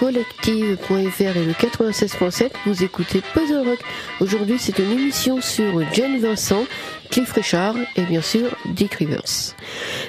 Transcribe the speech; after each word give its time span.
collective.fr 0.00 1.36
et 1.36 1.44
le 1.44 1.52
96.7, 1.52 2.52
vous 2.64 2.82
écoutez 2.82 3.20
Puzzle 3.34 3.68
Rock. 3.68 3.80
Aujourd'hui, 4.20 4.56
c'est 4.58 4.78
une 4.78 4.92
émission 4.92 5.42
sur 5.42 5.78
Jane 5.92 6.18
Vincent 6.18 6.64
Cliff 7.10 7.32
Richard 7.32 7.74
et 7.96 8.02
bien 8.02 8.22
sûr 8.22 8.56
Dick 8.66 8.94
Rivers. 8.94 9.54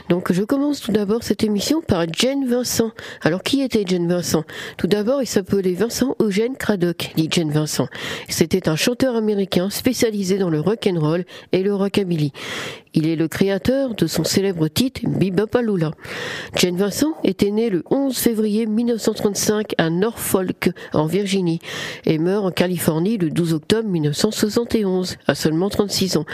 Donc 0.08 0.32
je 0.32 0.44
commence 0.44 0.82
tout 0.82 0.92
d'abord 0.92 1.24
cette 1.24 1.44
émission 1.44 1.82
par 1.82 2.06
Jane 2.14 2.48
Vincent. 2.48 2.92
Alors 3.22 3.42
qui 3.42 3.62
était 3.62 3.84
Jane 3.86 4.08
Vincent? 4.08 4.44
Tout 4.78 4.88
d'abord 4.88 5.22
il 5.22 5.26
s'appelait 5.26 5.74
Vincent 5.74 6.16
Eugène 6.22 6.56
Craddock, 6.56 7.12
dit 7.16 7.28
Jane 7.32 7.52
Vincent. 7.52 7.88
C'était 8.30 8.70
un 8.70 8.76
chanteur 8.76 9.16
américain 9.16 9.70
spécialisé 9.72 10.38
dans 10.38 10.52
le 10.52 10.60
rock 10.60 10.88
and 10.88 11.00
roll 11.00 11.26
et 11.52 11.64
le 11.64 11.74
rockabilly. 11.74 12.32
Il 12.94 13.08
est 13.08 13.16
le 13.16 13.30
créateur 13.30 13.96
de 13.96 14.06
son 14.06 14.26
célèbre 14.26 14.68
titre 14.68 15.02
Bebopalula. 15.08 15.92
Jane 16.58 16.76
Vincent 16.76 17.14
était 17.24 17.52
né 17.52 17.70
le 17.70 17.84
11 17.90 18.18
février 18.18 18.66
1935 18.66 19.76
à 19.78 19.90
Norfolk, 19.90 20.72
en 20.92 21.06
Virginie, 21.06 21.60
et 22.06 22.18
meurt 22.18 22.46
en 22.46 22.52
Californie 22.52 23.18
le 23.18 23.30
12 23.30 23.54
octobre 23.54 23.88
1971, 23.88 25.16
à 25.26 25.36
seulement 25.36 25.70
36 25.70 26.18
ans. 26.18 26.26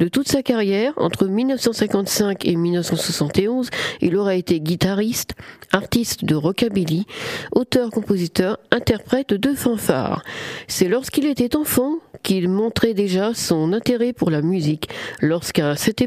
De 0.00 0.08
toute 0.08 0.28
sa 0.28 0.42
carrière, 0.42 0.94
entre 0.96 1.26
1955 1.26 2.46
et 2.46 2.56
1971, 2.56 3.68
il 4.00 4.16
aura 4.16 4.36
été 4.36 4.60
guitariste, 4.60 5.34
artiste 5.70 6.24
de 6.24 6.34
rockabilly, 6.34 7.04
auteur, 7.52 7.90
compositeur, 7.90 8.58
interprète 8.70 9.34
de 9.34 9.54
fanfare. 9.54 10.22
C'est 10.66 10.88
lorsqu'il 10.88 11.26
était 11.26 11.56
enfant 11.56 11.96
qu'il 12.22 12.48
montrait 12.48 12.94
déjà 12.94 13.34
son 13.34 13.74
intérêt 13.74 14.14
pour 14.14 14.30
la 14.30 14.40
musique, 14.40 14.88
lorsqu'à 15.20 15.76
cette 15.76 16.05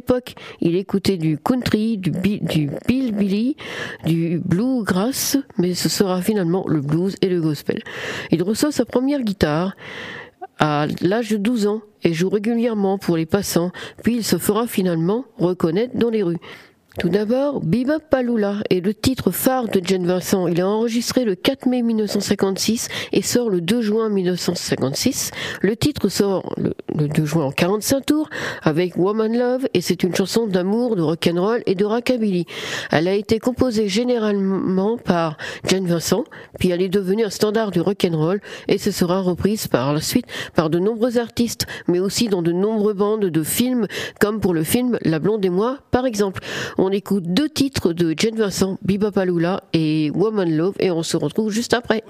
il 0.62 0.76
écoutait 0.76 1.18
du 1.18 1.38
country, 1.38 1.98
du, 1.98 2.12
du 2.12 2.70
Billy, 2.88 3.56
du 4.06 4.40
bluegrass, 4.44 5.38
mais 5.58 5.74
ce 5.74 5.90
sera 5.90 6.22
finalement 6.22 6.66
le 6.68 6.82
blues 6.82 7.16
et 7.22 7.28
le 7.28 7.42
gospel. 7.42 7.82
Il 8.32 8.44
reçoit 8.44 8.72
sa 8.72 8.86
première 8.86 9.22
guitare 9.22 9.76
à 10.60 10.88
l'âge 11.02 11.30
de 11.30 11.38
12 11.38 11.68
ans 11.68 11.82
et 12.04 12.14
joue 12.14 12.30
régulièrement 12.30 12.98
pour 12.98 13.18
les 13.18 13.26
passants, 13.26 13.72
puis 14.04 14.18
il 14.18 14.24
se 14.24 14.38
fera 14.38 14.68
finalement 14.68 15.26
reconnaître 15.38 15.98
dans 15.98 16.10
les 16.10 16.24
rues. 16.24 16.40
Tout 17.00 17.08
d'abord, 17.08 17.62
Bebop 17.62 18.02
Palula 18.10 18.58
est 18.70 18.86
le 18.86 18.94
titre 18.94 19.32
phare 19.32 19.70
de 19.70 19.80
Jane 19.82 20.06
Vincent. 20.06 20.48
Il 20.48 20.60
est 20.60 20.64
enregistré 20.64 21.24
le 21.24 21.34
4 21.34 21.66
mai 21.66 21.82
1956 21.82 22.90
et 23.14 23.22
sort 23.22 23.50
le 23.50 23.62
2 23.62 23.82
juin 23.82 24.10
1956. 24.10 25.32
Le 25.62 25.78
titre 25.78 26.10
sort 26.10 26.54
le, 26.58 27.08
2 27.08 27.24
juin 27.24 27.46
en 27.46 27.52
45 27.52 28.06
tours 28.06 28.30
avec 28.64 28.98
Woman 28.98 29.32
Love 29.32 29.66
et 29.74 29.80
c'est 29.80 30.04
une 30.04 30.14
chanson 30.14 30.46
d'amour, 30.46 30.98
de 30.98 31.02
rock'n'roll 31.02 31.64
et 31.68 31.76
de 31.76 31.86
rockabilly. 31.86 32.46
Elle 32.92 33.08
a 33.08 33.14
été 33.14 33.40
composée 33.40 33.88
généralement 33.88 34.98
par 34.98 35.38
Jane 35.66 35.88
Vincent, 35.88 36.26
puis 36.60 36.72
elle 36.72 36.82
est 36.82 36.90
devenue 36.90 37.24
un 37.24 37.30
standard 37.30 37.72
du 37.72 37.80
rock'n'roll 37.80 38.42
et 38.68 38.78
ce 38.78 38.92
sera 38.92 39.22
reprise 39.22 39.70
par 39.70 39.94
la 39.94 40.02
suite 40.02 40.26
par 40.54 40.70
de 40.70 40.80
nombreux 40.80 41.18
artistes, 41.18 41.66
mais 41.88 42.00
aussi 42.00 42.28
dans 42.28 42.42
de 42.42 42.52
nombreuses 42.52 42.98
bandes 42.98 43.26
de 43.26 43.44
films 43.44 43.88
comme 44.20 44.42
pour 44.42 44.54
le 44.54 44.66
film 44.66 45.00
La 45.06 45.20
Blonde 45.20 45.46
et 45.46 45.50
moi 45.50 45.78
par 45.92 46.06
exemple. 46.06 46.42
Écoute 46.92 47.24
deux 47.28 47.50
titres 47.50 47.94
de 47.94 48.14
Jane 48.18 48.36
Vincent, 48.36 48.78
Bebop 48.82 49.12
et 49.74 50.12
Woman 50.14 50.56
Love, 50.56 50.76
et 50.80 50.92
on 50.92 51.04
se 51.04 51.18
retrouve 51.18 51.52
juste 51.52 51.74
après. 51.74 52.04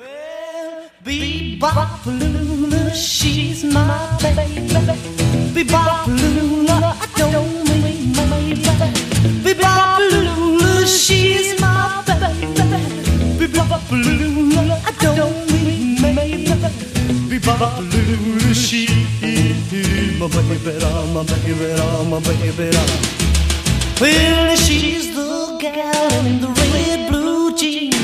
Well, 23.99 24.55
she's 24.55 25.13
the 25.15 25.57
gal 25.59 26.25
in 26.25 26.39
the 26.39 26.47
red 26.47 27.09
blue 27.09 27.55
jeans. 27.55 27.95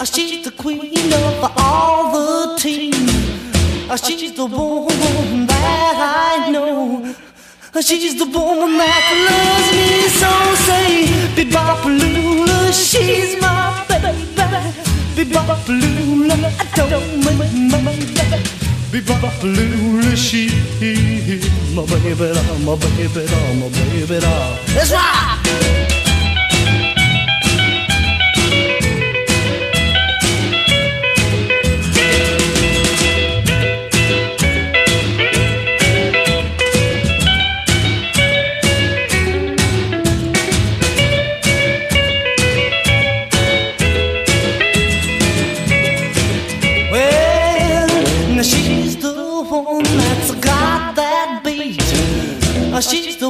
Ah, 0.00 0.04
she's 0.04 0.44
the 0.44 0.50
queen 0.50 1.12
of 1.12 1.52
all 1.56 2.12
the 2.12 2.56
teams. 2.58 3.88
Ah, 3.90 3.96
she's 3.96 4.32
the 4.34 4.44
woman 4.46 5.46
that 5.46 5.96
I 5.96 6.50
know. 6.50 7.14
Ah, 7.74 7.80
she's 7.80 8.18
the 8.18 8.26
woman 8.26 8.76
that 8.76 9.06
loves 9.28 9.70
me 9.78 10.08
so. 10.20 10.30
Say, 10.66 10.90
Bebopalula, 11.36 12.58
she's 12.72 13.40
my 13.40 13.84
baby. 13.88 14.12
Bebopalula, 15.16 16.36
I 16.60 16.66
don't 16.76 17.24
mind 17.24 17.72
my 17.72 17.80
baby. 17.84 18.67
Be 18.90 19.00
Bebopalula, 19.00 20.16
she 20.16 20.48
my 21.74 21.84
baby, 21.84 22.32
my 22.64 22.74
baby, 22.74 23.26
my 23.60 23.68
baby. 23.68 24.18
Let's 24.74 24.90
rock! 24.90 25.44
She's 25.44 25.97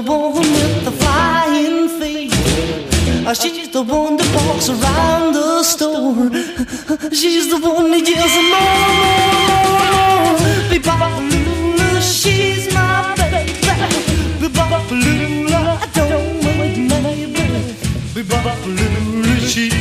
the 0.03 0.11
one 0.11 0.35
with 0.35 0.85
the 0.85 0.93
flying 0.93 1.89
feet. 1.99 2.33
Uh, 3.27 3.35
she's 3.35 3.69
the 3.71 3.83
one 3.83 4.17
that 4.17 4.47
walks 4.47 4.69
around 4.69 5.33
the 5.35 5.63
store. 5.63 6.31
She's 7.13 7.51
the 7.51 7.59
one 7.59 7.91
that 7.91 8.07
yells 8.07 8.37
more, 8.53 8.79
more, 9.03 9.71
more. 9.83 10.37
Be-bop-a-lula, 10.71 12.01
she's 12.01 12.73
my 12.73 13.15
baby. 13.17 13.53
Be-bop-a-lula, 14.41 15.79
I 15.83 15.87
don't 15.99 16.45
want 16.45 16.79
my 16.91 16.99
baby. 17.03 17.75
Be-bop-a-lula, 18.15 19.41
she's 19.41 19.75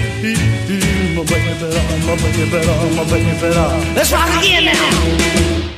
my 1.16 1.23
baby, 1.25 1.57
my 2.07 2.16
baby, 2.22 2.45
my 2.95 3.03
baby. 3.06 3.33
Let's 3.95 4.11
rock 4.11 4.29
again 4.39 4.66
now. 4.66 5.76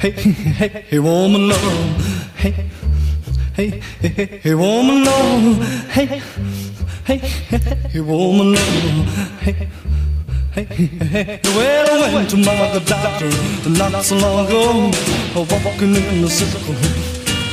Hey, 0.00 0.10
hey, 0.12 0.84
hey, 0.88 0.98
woman 0.98 1.48
love, 1.48 2.34
hey, 2.36 2.70
hey, 3.54 3.82
hey, 4.00 4.40
hey, 4.42 4.54
woman 4.54 5.04
love, 5.04 5.62
hey, 5.90 6.22
hey, 7.04 7.18
hey, 7.18 8.00
woman 8.00 8.54
love, 8.54 9.40
hey. 9.40 9.68
Hey, 10.52 10.64
hey, 10.64 10.86
hey. 10.86 11.40
well, 11.44 12.02
I 12.02 12.12
went 12.12 12.30
to 12.30 12.36
my 12.38 12.82
doctor 12.84 13.30
not 13.70 14.02
so 14.02 14.16
long 14.16 14.46
ago, 14.46 14.90
walking 15.36 15.94
in 15.94 16.22
the 16.22 16.28
circle. 16.28 16.74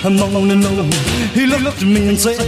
I'm 0.04 0.18
on 0.20 0.50
and 0.50 0.66
on. 0.66 0.92
He 1.34 1.46
looked 1.46 1.82
at 1.82 1.88
me 1.88 2.10
and 2.10 2.18
said, 2.18 2.40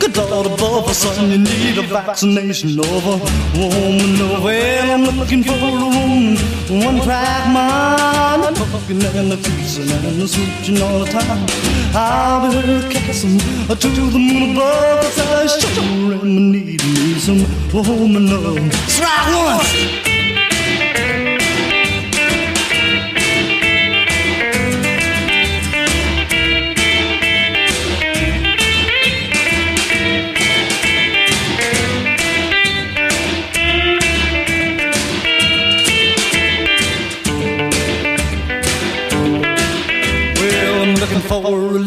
Good 0.00 0.16
Lord 0.16 0.46
above, 0.46 0.90
son, 0.94 1.30
you 1.30 1.36
need 1.36 1.76
a 1.76 1.82
vaccination 1.82 2.80
over. 2.80 3.22
Woman, 3.54 4.16
oh, 4.24 4.40
well, 4.42 4.90
I'm 4.90 5.18
looking 5.18 5.44
for 5.44 5.52
a 5.52 5.70
woman, 5.70 6.36
one 6.82 7.02
track 7.02 7.52
mind, 7.52 8.56
fucking 8.56 9.04
and 9.04 9.30
the 9.30 9.36
kissing 9.36 9.90
and 9.90 10.22
the 10.22 10.26
switching 10.26 10.80
all 10.80 11.00
the 11.00 11.10
time. 11.10 11.46
I'll 11.94 12.50
be 12.50 12.56
her 12.56 12.88
kissing 12.88 13.38
to 13.68 13.88
the 13.88 14.18
moon 14.18 14.56
above, 14.56 15.02
cause 15.02 15.18
I 15.18 15.46
sure 15.58 16.14
am 16.14 16.20
in 16.22 16.52
need 16.52 16.80
some 17.20 17.44
woman 17.74 18.30
love. 18.30 18.72
Strike 18.88 19.34
once. 19.34 20.09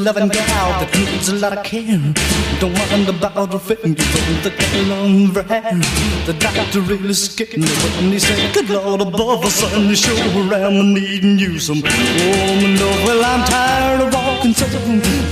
Loving 0.03 0.27
gal 0.27 0.69
that 0.79 0.93
needs 0.93 1.29
a 1.29 1.35
lot 1.35 1.57
of 1.57 1.63
care. 1.63 2.01
Don't 2.59 2.73
mind 2.73 3.07
about 3.07 3.53
her 3.53 3.59
fingers 3.59 4.11
on 4.19 4.43
the 4.43 4.51
color 4.51 4.99
of 5.23 5.35
her 5.35 5.43
hair. 5.43 5.79
The 6.25 6.33
doctor 6.33 6.81
really 6.81 7.13
scared 7.13 7.57
me 7.57 7.67
when 7.67 8.11
he 8.11 8.19
said, 8.19 8.53
Good 8.53 8.69
Lord 8.69 9.01
above, 9.01 9.45
son, 9.51 9.87
you 9.87 9.95
sure 9.95 10.53
am 10.53 10.93
needing 10.93 11.39
you 11.39 11.57
some 11.59 11.81
woman 11.81 12.75
love. 12.79 12.99
Well, 13.05 13.23
I'm 13.23 13.45
tired 13.47 14.01
of 14.01 14.13
walking 14.13 14.53
so 14.53 14.67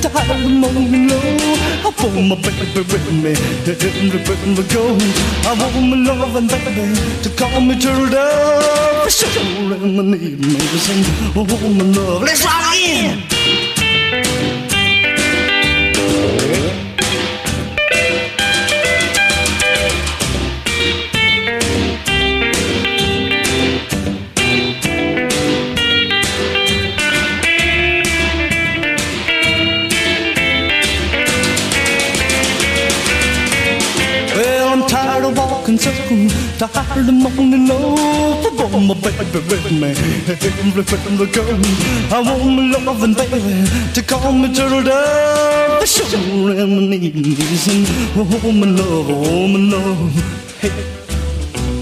tired 0.07 0.31
of 0.31 0.49
moaning 0.49 1.07
low. 1.09 1.51
I 1.83 1.91
want 1.99 2.27
my 2.29 2.35
baby 2.39 2.81
with 2.91 3.07
me, 3.11 3.33
everywhere 3.67 4.55
we 4.55 4.63
go. 4.71 4.83
I 5.47 5.53
want 5.59 5.75
my 5.91 5.97
loving 6.07 6.47
baby 6.47 6.95
to 7.23 7.29
call 7.35 7.59
me 7.59 7.75
turtle. 7.75 9.09
Sure 9.09 9.75
am 9.75 10.11
needing 10.11 10.39
me 10.39 10.59
some 10.79 11.03
oh, 11.35 11.43
woman 11.61 11.93
love. 11.93 12.23
Let's 12.23 12.45
rock 12.45 12.75
in. 12.75 13.40
Tired 36.59 37.07
of 37.07 37.13
morning 37.13 37.67
love. 37.67 38.45
I 38.59 38.65
want 38.65 38.87
my 38.87 38.93
baby 38.95 39.39
with 39.49 39.71
me 39.71 39.91
everywhere 40.27 41.17
we 41.19 41.25
go. 41.31 41.43
I 42.11 42.19
want 42.21 42.45
my 42.55 42.63
loving 42.85 43.13
baby 43.13 43.65
to 43.93 44.01
call 44.03 44.31
me 44.31 44.53
turtle 44.53 44.83
dove. 44.83 45.81
I 45.81 45.85
sure 45.85 46.51
am 46.51 46.89
needing 46.89 47.35
some 47.63 47.85
woman 48.15 48.75
love, 48.75 49.07
woman 49.07 49.69
love. 49.71 50.13
Hey, 50.61 50.69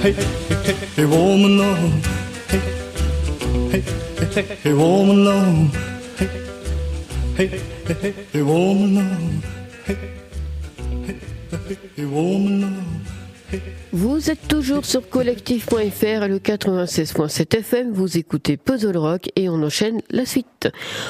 hey, 0.01 0.13
hey, 0.13 0.75
hey, 0.95 1.05
woman 1.05 1.57
love. 1.57 1.93
Hey, 2.47 2.61
hey, 3.71 3.83
hey, 4.33 4.43
hey, 4.63 4.73
woman 4.73 5.25
love. 5.25 5.73
Hey, 6.17 6.27
hey, 7.35 7.47
hey, 7.87 7.93
hey, 8.01 8.13
hey, 8.31 8.41
woman 8.41 8.95
love. 8.95 9.45
Hey, 9.85 9.97
hey, 11.05 11.19
hey, 11.51 11.77
hey, 11.95 12.05
woman 12.05 12.61
love. 12.61 13.18
Vous 13.91 14.29
êtes 14.29 14.47
toujours 14.47 14.85
sur 14.85 15.09
collectif.fr 15.09 16.03
et 16.03 16.27
le 16.27 16.37
96.7 16.37 17.57
FM, 17.57 17.91
vous 17.91 18.17
écoutez 18.17 18.57
Puzzle 18.57 18.97
Rock 18.97 19.31
et 19.35 19.49
on 19.49 19.63
enchaîne 19.63 20.01
la 20.11 20.25
suite. 20.25 20.69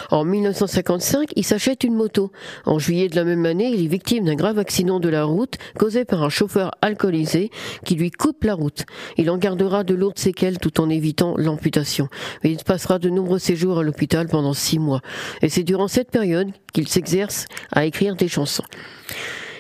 En 0.10 0.24
1955, 0.24 1.32
il 1.36 1.44
s'achète 1.44 1.84
une 1.84 1.96
moto. 1.96 2.32
En 2.66 2.80
juillet 2.80 3.10
de 3.10 3.16
la 3.16 3.26
même 3.26 3.46
année, 3.46 3.70
il 3.70 3.84
est 3.84 3.88
victime 3.88 4.26
d'un 4.26 4.36
grave 4.36 4.58
accident 4.58 5.00
de 5.00 5.10
la 5.10 5.26
route 5.26 5.58
causé 5.78 6.06
par 6.06 6.24
un 6.24 6.30
chauffeur 6.30 6.72
alcoolisé 6.82 7.52
qui 7.84 7.96
lui 7.96 8.12
coupe 8.12 8.44
la 8.46 8.54
route. 8.54 8.86
Il 9.18 9.30
en 9.30 9.38
gardera 9.38 9.84
de 9.84 9.94
lourdes 9.94 10.20
séquelles 10.20 10.60
tout 10.60 10.80
en 10.80 10.90
évitant 10.90 11.36
l'amputation. 11.38 12.08
Il 12.44 12.64
passera 12.64 13.00
de 13.00 13.10
nombreux 13.10 13.40
séjours 13.40 13.80
à 13.80 13.84
l'hôpital 13.84 14.28
pendant 14.28 14.54
six 14.54 14.80
mois. 14.80 15.02
Et 15.42 15.50
c'est 15.50 15.64
durant 15.64 15.90
cette 15.90 16.12
période 16.12 16.52
qu'il 16.74 16.88
s'exerce 16.88 17.48
à 17.72 17.86
écrire 17.86 18.16
des 18.16 18.30
chansons. 18.30 18.64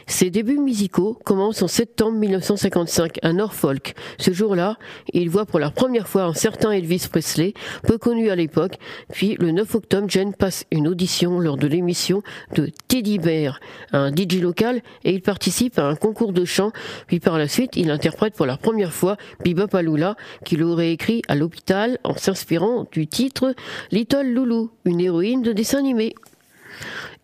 Ses 0.10 0.32
débuts 0.32 0.58
musicaux 0.58 1.18
commencent 1.24 1.62
en 1.62 1.68
septembre 1.68 2.18
1955 2.18 3.20
à 3.22 3.32
Norfolk. 3.32 3.94
Ce 4.18 4.32
jour-là, 4.32 4.78
il 5.14 5.30
voit 5.30 5.46
pour 5.46 5.60
la 5.60 5.70
première 5.70 6.08
fois 6.08 6.24
un 6.24 6.34
certain 6.34 6.72
Elvis 6.72 7.08
Presley, 7.10 7.54
peu 7.84 8.00
connu 8.00 8.32
à 8.32 8.36
l'époque. 8.36 8.80
Puis 9.14 9.38
le 9.40 9.52
9 9.52 9.76
octobre, 9.76 10.10
Jen 10.10 10.34
passe 10.34 10.66
une 10.72 10.88
audition 10.88 11.40
lors 11.40 11.58
de 11.58 11.68
l'émission 11.68 12.24
de 12.56 12.72
Teddy 12.88 13.20
Bear, 13.20 13.60
un 13.94 14.12
DJ 14.12 14.42
local, 14.42 14.82
et 15.04 15.14
il 15.14 15.22
participe 15.22 15.78
à 15.78 15.86
un 15.86 15.96
concours 15.96 16.34
de 16.34 16.44
chant. 16.44 16.72
Puis 17.06 17.20
par 17.20 17.38
la 17.38 17.48
suite, 17.48 17.76
il 17.76 17.92
interprète 17.92 18.34
pour 18.34 18.48
la 18.48 18.58
première 18.58 18.92
fois 18.92 19.16
Bebop 19.46 19.76
Alula, 19.76 20.18
qu'il 20.44 20.64
aurait 20.64 20.92
écrit 20.92 21.22
à 21.28 21.36
l'hôpital 21.36 22.00
en 22.04 22.18
s'inspirant 22.18 22.88
du 22.92 23.06
titre 23.06 23.54
Little 23.92 24.26
Lulu, 24.26 24.70
une 24.86 25.02
héroïne 25.02 25.44
de 25.44 25.54
dessin 25.54 25.78
animé. 25.78 26.16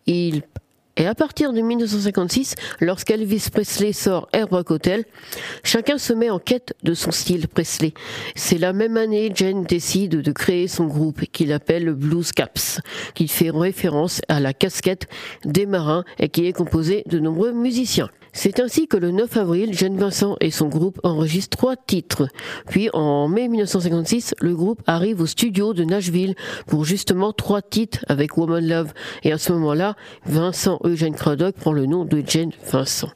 Il 0.06 0.42
et 0.96 1.06
à 1.06 1.14
partir 1.14 1.52
de 1.52 1.60
1956, 1.60 2.54
lorsqu'Elvis 2.80 3.48
Presley 3.52 3.92
sort 3.92 4.28
Airbrook 4.32 4.70
Hotel, 4.70 5.04
chacun 5.62 5.98
se 5.98 6.12
met 6.12 6.30
en 6.30 6.38
quête 6.38 6.74
de 6.82 6.94
son 6.94 7.10
style 7.10 7.48
Presley. 7.48 7.92
C'est 8.34 8.58
la 8.58 8.72
même 8.72 8.96
année, 8.96 9.30
Jen 9.34 9.64
décide 9.64 10.22
de 10.22 10.32
créer 10.32 10.68
son 10.68 10.86
groupe 10.86 11.20
qu'il 11.32 11.52
appelle 11.52 11.84
le 11.84 11.94
Blues 11.94 12.32
Caps, 12.32 12.80
qui 13.14 13.28
fait 13.28 13.50
référence 13.50 14.20
à 14.28 14.40
la 14.40 14.54
casquette 14.54 15.06
des 15.44 15.66
marins 15.66 16.04
et 16.18 16.28
qui 16.28 16.46
est 16.46 16.52
composé 16.52 17.02
de 17.06 17.18
nombreux 17.18 17.52
musiciens. 17.52 18.10
C'est 18.38 18.60
ainsi 18.60 18.86
que 18.86 18.98
le 18.98 19.12
9 19.12 19.34
avril, 19.38 19.72
Jeanne 19.72 19.96
Vincent 19.96 20.36
et 20.42 20.50
son 20.50 20.68
groupe 20.68 21.00
enregistrent 21.04 21.56
trois 21.56 21.74
titres. 21.74 22.28
Puis 22.68 22.90
en 22.92 23.28
mai 23.28 23.48
1956, 23.48 24.34
le 24.42 24.54
groupe 24.54 24.82
arrive 24.86 25.22
au 25.22 25.26
studio 25.26 25.72
de 25.72 25.84
Nashville 25.84 26.34
pour 26.66 26.84
justement 26.84 27.32
trois 27.32 27.62
titres 27.62 28.04
avec 28.08 28.36
Woman 28.36 28.68
Love. 28.68 28.92
Et 29.22 29.32
à 29.32 29.38
ce 29.38 29.54
moment-là, 29.54 29.96
Vincent 30.26 30.78
Eugène 30.84 31.14
Craddock 31.14 31.54
prend 31.54 31.72
le 31.72 31.86
nom 31.86 32.04
de 32.04 32.22
Jane 32.26 32.50
Vincent. 32.70 33.08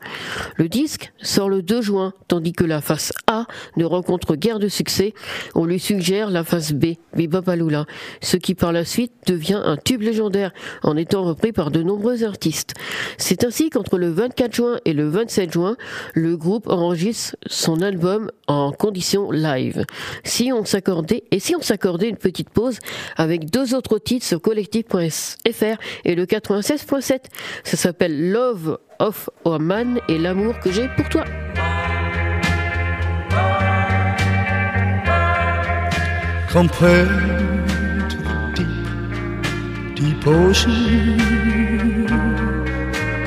Le 0.56 0.71
disque 0.71 1.12
sort 1.21 1.50
le 1.50 1.61
2 1.61 1.83
juin, 1.83 2.14
tandis 2.26 2.52
que 2.52 2.64
la 2.64 2.80
face 2.80 3.12
A 3.26 3.45
ne 3.76 3.85
rencontre 3.85 4.37
guère 4.37 4.59
de 4.59 4.68
succès. 4.68 5.12
On 5.54 5.66
lui 5.66 5.78
suggère 5.78 6.30
la 6.30 6.45
face 6.45 6.73
B, 6.73 6.95
Bebop 7.14 7.47
Alula, 7.47 7.85
ce 8.23 8.38
qui 8.38 8.54
par 8.54 8.73
la 8.73 8.87
suite 8.87 9.12
devient 9.26 9.61
un 9.62 9.76
tube 9.76 10.00
légendaire 10.00 10.54
en 10.83 10.97
étant 10.97 11.25
repris 11.25 11.52
par 11.52 11.71
de 11.71 11.83
nombreux 11.83 12.25
artistes. 12.25 12.73
C'est 13.18 13.45
ainsi 13.45 13.68
qu'entre 13.68 13.99
le 13.99 14.09
24 14.09 14.54
juin 14.54 14.78
et 14.87 14.95
le 14.95 15.10
27 15.11 15.52
juin, 15.52 15.76
le 16.14 16.37
groupe 16.37 16.69
enregistre 16.69 17.37
son 17.47 17.83
album 17.83 18.31
en 18.47 18.73
condition 18.73 19.31
live. 19.31 19.85
Si 20.25 20.52
on 20.52 20.64
s'accordait, 20.64 21.25
et 21.31 21.40
si 21.40 21.55
on 21.57 21.62
s'accordait 21.62 22.09
une 22.09 22.17
petite 22.17 22.50
pause 22.50 22.79
avec 23.17 23.50
deux 23.50 23.75
autres 23.75 23.99
titres 23.99 24.26
sur 24.26 24.40
collectif.fr 24.40 25.76
et 26.05 26.14
le 26.14 26.25
96.7, 26.25 27.19
ça 27.64 27.76
s'appelle 27.76 28.31
Love 28.31 28.79
of 28.99 29.31
a 29.45 29.59
Man 29.59 30.00
et 30.09 30.19
l'amour 30.19 30.59
que 30.61 30.71
j'ai 30.71 30.88
pour 30.97 31.09
toi. 31.09 31.25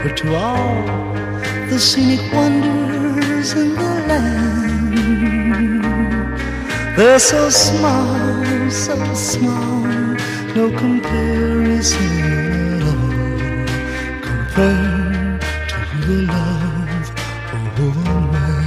the 0.04 1.23
scenic 1.80 2.22
wonders 2.32 3.53
in 3.53 3.74
the 3.75 3.94
land. 4.08 5.03
They're 6.96 7.20
so 7.20 7.50
small, 7.50 8.70
so 8.70 8.96
small, 9.13 9.82
no 10.56 10.70
comparison 10.77 12.20
at 12.74 12.84
all 12.84 13.10
compared 14.22 15.42
to 15.72 15.77
the 16.08 16.18
love 16.36 17.08
of 17.56 17.80
a 17.80 17.89
man. 18.32 18.58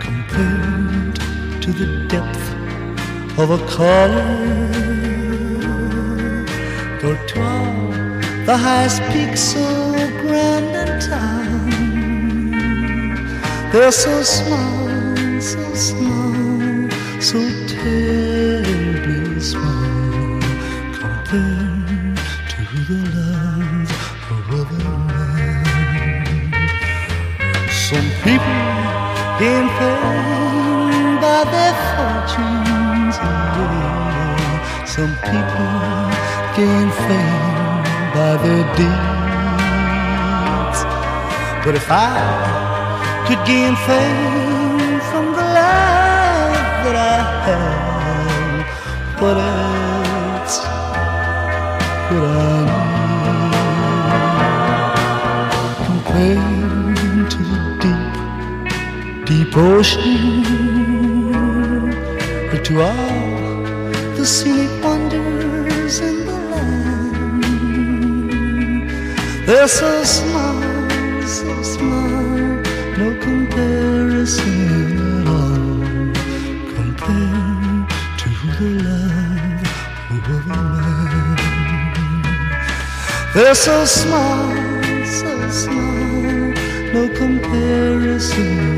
Compared 0.00 1.16
to 1.62 1.70
the 1.72 1.88
depth 2.08 2.44
of 3.38 3.50
a 3.50 3.58
color 3.66 4.34
or 7.02 7.16
to 7.26 7.44
the 8.46 8.56
highest 8.56 9.00
peak 9.10 9.36
so 9.36 9.62
grand 9.72 9.84
and 9.86 9.93
town. 11.08 11.70
They're 13.72 13.92
so 13.92 14.22
small, 14.22 14.88
so 15.40 15.74
small, 15.74 16.90
so 17.20 17.40
terribly 17.66 19.40
small 19.40 20.40
compared 21.00 22.16
to 22.52 22.60
the 22.88 23.00
love 23.18 23.90
of 24.34 24.44
other 24.60 24.88
men. 25.08 26.52
Some 27.88 28.08
people 28.24 28.62
gain 29.40 29.66
fame 29.78 31.14
by 31.24 31.40
their 31.54 31.74
fortunes, 31.90 33.16
yeah. 33.26 34.84
Some 34.94 35.14
people 35.30 35.72
gain 36.56 36.88
fame 37.06 37.82
by 38.14 38.32
their 38.44 38.64
deeds. 38.76 39.13
But 41.64 41.74
if 41.76 41.88
I 41.90 43.24
could 43.26 43.42
gain 43.46 43.74
fame 43.86 45.00
from 45.08 45.32
the 45.32 45.46
life 45.60 46.84
that 46.84 46.94
I 46.94 47.18
have, 47.46 48.66
what 49.18 49.36
else 49.38 50.56
could 52.06 52.22
I 52.22 52.60
need 55.64 55.86
compared 55.86 57.30
to 57.34 57.42
the 57.48 57.94
deep, 59.24 59.24
deep 59.24 59.56
ocean, 59.56 60.44
or 62.52 62.58
to 62.62 62.74
all 62.82 63.56
the 64.16 64.24
scenic 64.26 64.72
wonders 64.84 65.96
in 66.00 66.16
the 66.26 66.38
land? 66.52 67.42
They're 69.46 69.66
so 69.66 70.04
small 70.04 70.43
compared 76.74 77.88
to 78.16 78.28
the 78.58 78.68
love 78.82 79.66
of 80.10 80.24
a 80.30 80.38
man. 80.48 81.36
They're 83.34 83.54
so 83.54 83.84
small, 83.84 84.50
so 85.04 85.50
small, 85.50 86.54
no 86.94 87.02
comparison 87.14 88.73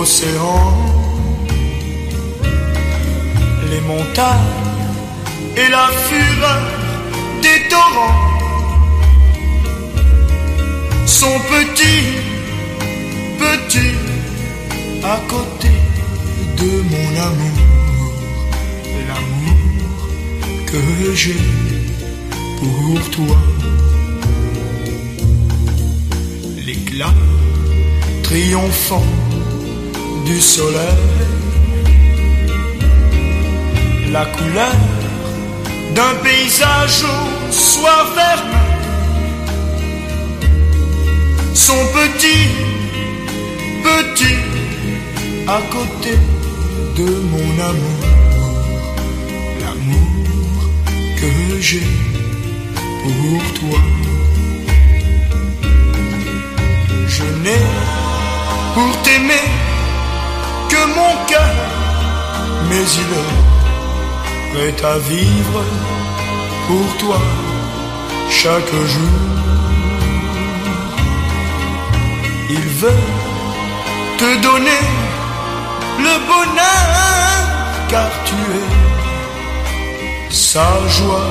océan, 0.00 0.62
les 3.70 3.82
montagnes 3.92 4.56
et 5.56 5.68
la 5.76 5.88
fureur 6.08 6.62
des 7.44 7.58
torrents 7.68 8.20
sont 11.06 11.38
petits, 11.54 12.06
petits 13.44 13.98
à 15.04 15.18
côté 15.28 15.72
de 16.60 16.72
mon 16.92 17.10
amour, 17.28 17.58
l'amour 19.08 19.60
que 20.70 21.14
j'ai 21.14 21.44
pour 22.58 23.10
toi. 23.10 23.36
l'éclat 26.66 27.14
triomphant 28.22 29.10
du 30.30 30.40
soleil, 30.40 30.98
la 34.12 34.24
couleur 34.26 34.76
d'un 35.96 36.14
paysage 36.22 37.02
au 37.04 37.52
soir 37.52 38.02
vermeil, 38.18 38.70
sont 41.66 41.84
petits, 41.98 42.48
petits 43.88 44.42
à 45.48 45.60
côté 45.74 46.14
de 46.98 47.08
mon 47.32 47.50
amour, 47.70 48.02
l'amour 49.60 50.56
que 51.20 51.60
j'ai 51.60 51.88
pour 53.02 53.42
toi. 53.58 53.80
Je 57.14 57.24
n'ai 57.42 57.62
pour 58.74 58.92
t'aimer 59.02 59.59
mon 60.98 61.14
cœur, 61.26 61.54
mais 62.68 62.84
il 63.02 63.10
est 63.22 63.34
prêt 64.52 64.86
à 64.86 64.98
vivre 64.98 65.64
pour 66.66 66.88
toi 66.98 67.20
chaque 68.30 68.74
jour. 68.92 69.18
Il 72.50 72.66
veut 72.82 73.04
te 74.18 74.30
donner 74.42 74.84
le 75.98 76.14
bonheur 76.30 77.40
car 77.88 78.10
tu 78.24 78.34
es 78.58 78.70
sa 80.30 80.70
joie, 80.88 81.30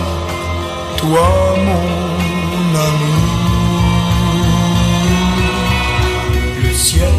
toi 0.97 1.29
mon 1.67 2.79
amour. 2.87 3.39
le 6.63 6.73
ciel 6.73 7.13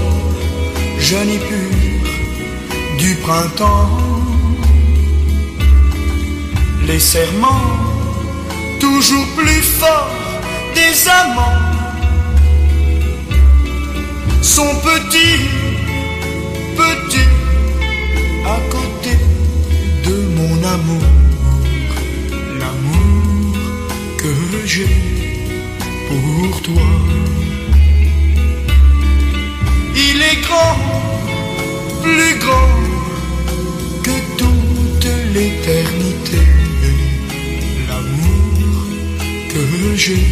et 1.34 1.38
pur 1.38 1.69
du 1.69 1.69
printemps, 3.22 3.90
les 6.86 6.98
serments 6.98 7.66
toujours 8.80 9.26
plus 9.36 9.62
forts 9.80 10.10
des 10.74 11.08
amants 11.08 11.60
sont 14.42 14.74
petits, 14.88 15.42
petits 16.76 17.34
à 18.46 18.58
côté 18.74 19.16
de 20.06 20.14
mon 20.36 20.56
amour, 20.76 21.08
l'amour 22.60 23.54
que 24.18 24.66
j'ai 24.66 24.96
pour 26.08 26.62
toi. 26.62 26.88
Il 29.94 30.22
est 30.22 30.40
grand, 30.46 30.76
plus 32.02 32.38
grand 32.38 32.89
l'éternité. 35.34 36.38
L'amour 37.88 38.86
que 39.52 39.96
j'ai 39.96 40.26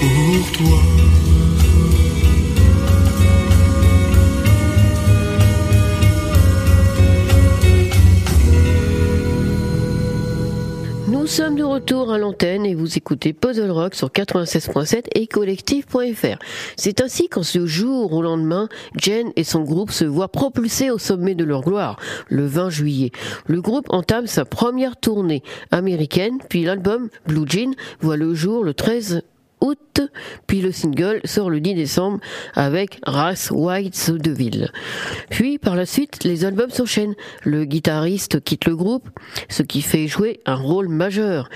pour 0.00 0.52
toi. 0.52 1.19
Sommes 11.30 11.54
de 11.54 11.62
retour 11.62 12.10
à 12.10 12.18
l'antenne 12.18 12.66
et 12.66 12.74
vous 12.74 12.98
écoutez 12.98 13.32
Puzzle 13.32 13.70
Rock 13.70 13.94
sur 13.94 14.08
96.7 14.08 15.04
et 15.14 15.28
collectif.fr. 15.28 16.38
C'est 16.76 17.00
ainsi 17.00 17.28
qu'en 17.28 17.44
ce 17.44 17.66
jour 17.66 18.12
au 18.12 18.20
lendemain, 18.20 18.68
Jen 18.96 19.30
et 19.36 19.44
son 19.44 19.62
groupe 19.62 19.92
se 19.92 20.04
voient 20.04 20.32
propulsés 20.32 20.90
au 20.90 20.98
sommet 20.98 21.36
de 21.36 21.44
leur 21.44 21.60
gloire, 21.60 22.00
le 22.28 22.46
20 22.46 22.70
juillet. 22.70 23.12
Le 23.46 23.60
groupe 23.60 23.86
entame 23.90 24.26
sa 24.26 24.44
première 24.44 24.96
tournée 24.96 25.44
américaine, 25.70 26.38
puis 26.48 26.64
l'album 26.64 27.08
Blue 27.28 27.46
Jean 27.46 27.76
voit 28.00 28.16
le 28.16 28.34
jour 28.34 28.64
le 28.64 28.74
13 28.74 29.22
puis 30.46 30.60
le 30.60 30.72
single 30.72 31.20
sort 31.24 31.50
le 31.50 31.60
10 31.60 31.74
décembre 31.74 32.20
avec 32.54 33.00
Race 33.04 33.50
White 33.50 34.10
de 34.10 34.30
Ville. 34.30 34.70
Puis 35.30 35.58
par 35.58 35.76
la 35.76 35.86
suite, 35.86 36.24
les 36.24 36.44
albums 36.44 36.70
s'enchaînent. 36.70 37.14
Le 37.44 37.64
guitariste 37.64 38.42
quitte 38.42 38.66
le 38.66 38.76
groupe, 38.76 39.08
ce 39.48 39.62
qui 39.62 39.82
fait 39.82 40.06
jouer 40.06 40.40
un 40.46 40.56
rôle 40.56 40.88
majeur 40.88 41.48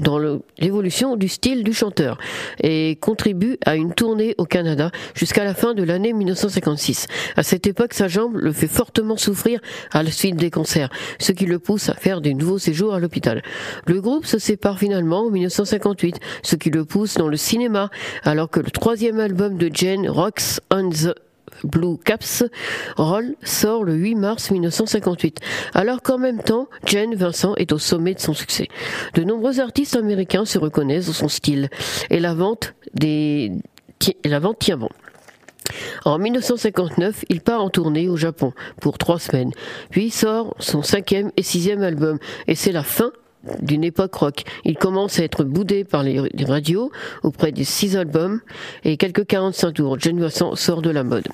dans 0.00 0.18
l'évolution 0.58 1.16
du 1.16 1.28
style 1.28 1.64
du 1.64 1.72
chanteur 1.72 2.18
et 2.62 2.96
contribue 3.00 3.56
à 3.64 3.76
une 3.76 3.94
tournée 3.94 4.34
au 4.38 4.44
Canada 4.44 4.90
jusqu'à 5.14 5.44
la 5.44 5.54
fin 5.54 5.74
de 5.74 5.82
l'année 5.82 6.12
1956. 6.12 7.06
À 7.36 7.42
cette 7.42 7.66
époque, 7.66 7.94
sa 7.94 8.08
jambe 8.08 8.36
le 8.36 8.52
fait 8.52 8.66
fortement 8.66 9.16
souffrir 9.16 9.60
à 9.92 10.02
la 10.02 10.10
suite 10.10 10.36
des 10.36 10.50
cancers, 10.50 10.90
ce 11.18 11.32
qui 11.32 11.46
le 11.46 11.58
pousse 11.58 11.88
à 11.88 11.94
faire 11.94 12.20
des 12.20 12.34
nouveaux 12.34 12.58
séjours 12.58 12.94
à 12.94 13.00
l'hôpital. 13.00 13.42
Le 13.86 14.00
groupe 14.00 14.26
se 14.26 14.38
sépare 14.38 14.78
finalement 14.78 15.26
en 15.26 15.30
1958, 15.30 16.20
ce 16.42 16.56
qui 16.56 16.70
le 16.70 16.84
pousse 16.84 17.14
dans 17.14 17.28
le 17.28 17.36
cinéma, 17.36 17.90
alors 18.24 18.50
que 18.50 18.60
le 18.60 18.70
troisième 18.70 19.20
album 19.20 19.56
de 19.56 19.70
Jane, 19.72 20.08
Rocks 20.08 20.60
on 20.70 20.90
the 20.90 21.25
Blue 21.64 21.96
Caps 21.98 22.44
Roll 22.96 23.34
sort 23.42 23.84
le 23.84 23.94
8 23.94 24.14
mars 24.14 24.50
1958, 24.50 25.40
alors 25.74 26.02
qu'en 26.02 26.18
même 26.18 26.42
temps, 26.42 26.68
Jane 26.84 27.14
Vincent 27.14 27.54
est 27.56 27.72
au 27.72 27.78
sommet 27.78 28.14
de 28.14 28.20
son 28.20 28.34
succès. 28.34 28.68
De 29.14 29.24
nombreux 29.24 29.60
artistes 29.60 29.96
américains 29.96 30.44
se 30.44 30.58
reconnaissent 30.58 31.06
dans 31.06 31.12
son 31.12 31.28
style 31.28 31.68
et 32.10 32.20
la 32.20 32.34
vente 32.34 32.74
des 32.94 33.52
la 34.24 34.38
vente 34.38 34.58
tient 34.58 34.76
bon. 34.76 34.90
En 36.04 36.18
1959, 36.18 37.24
il 37.28 37.40
part 37.40 37.62
en 37.62 37.70
tournée 37.70 38.08
au 38.08 38.16
Japon 38.16 38.52
pour 38.80 38.98
trois 38.98 39.18
semaines, 39.18 39.52
puis 39.90 40.10
sort 40.10 40.54
son 40.60 40.82
cinquième 40.82 41.32
et 41.36 41.42
sixième 41.42 41.82
album, 41.82 42.18
et 42.46 42.54
c'est 42.54 42.72
la 42.72 42.82
fin 42.82 43.10
d'une 43.60 43.84
époque 43.84 44.14
rock. 44.14 44.42
Il 44.64 44.76
commence 44.76 45.18
à 45.18 45.24
être 45.24 45.44
boudé 45.44 45.84
par 45.84 46.02
les, 46.02 46.20
radios 46.44 46.90
auprès 47.22 47.52
des 47.52 47.64
six 47.64 47.96
albums 47.96 48.40
et 48.84 48.96
quelques 48.96 49.26
45 49.26 49.72
tours. 49.72 49.98
John 49.98 50.20
Vincent 50.20 50.54
sort 50.56 50.82
de 50.82 50.90
la 50.90 51.04
mode. 51.04 51.28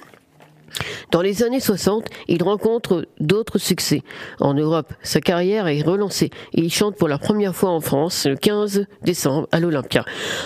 Dans 1.10 1.20
les 1.20 1.42
années 1.42 1.60
60, 1.60 2.06
il 2.28 2.42
rencontre 2.42 3.06
d'autres 3.20 3.58
succès. 3.58 4.02
En 4.40 4.54
Europe, 4.54 4.92
sa 5.02 5.20
carrière 5.20 5.66
est 5.68 5.82
relancée 5.82 6.30
et 6.54 6.60
il 6.60 6.72
chante 6.72 6.96
pour 6.96 7.08
la 7.08 7.18
première 7.18 7.54
fois 7.54 7.70
en 7.70 7.80
France 7.80 8.26
le 8.26 8.36
15 8.36 8.86
décembre 9.02 9.48
à 9.52 9.60
l'Olympia. 9.60 10.04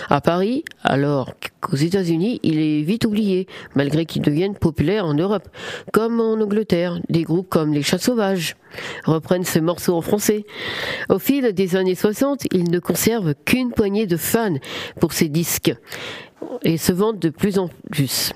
À 0.09 0.21
Paris, 0.21 0.63
alors 0.83 1.33
qu'aux 1.61 1.75
États-Unis, 1.75 2.39
il 2.43 2.59
est 2.59 2.81
vite 2.81 3.05
oublié, 3.05 3.47
malgré 3.75 4.05
qu'il 4.05 4.21
devienne 4.21 4.55
populaire 4.55 5.05
en 5.05 5.13
Europe. 5.13 5.47
Comme 5.93 6.19
en 6.19 6.33
Angleterre, 6.33 6.99
des 7.09 7.23
groupes 7.23 7.49
comme 7.49 7.73
les 7.73 7.83
Chats 7.83 7.97
Sauvages 7.97 8.55
reprennent 9.05 9.45
ce 9.45 9.59
morceau 9.59 9.95
en 9.95 10.01
français. 10.01 10.45
Au 11.09 11.19
fil 11.19 11.53
des 11.53 11.75
années 11.75 11.95
60, 11.95 12.47
il 12.51 12.69
ne 12.69 12.79
conserve 12.79 13.33
qu'une 13.45 13.71
poignée 13.71 14.07
de 14.07 14.17
fans 14.17 14.57
pour 14.99 15.13
ses 15.13 15.29
disques 15.29 15.73
et 16.63 16.77
se 16.77 16.91
vendent 16.91 17.19
de 17.19 17.29
plus 17.29 17.59
en 17.59 17.69
plus. 17.91 18.33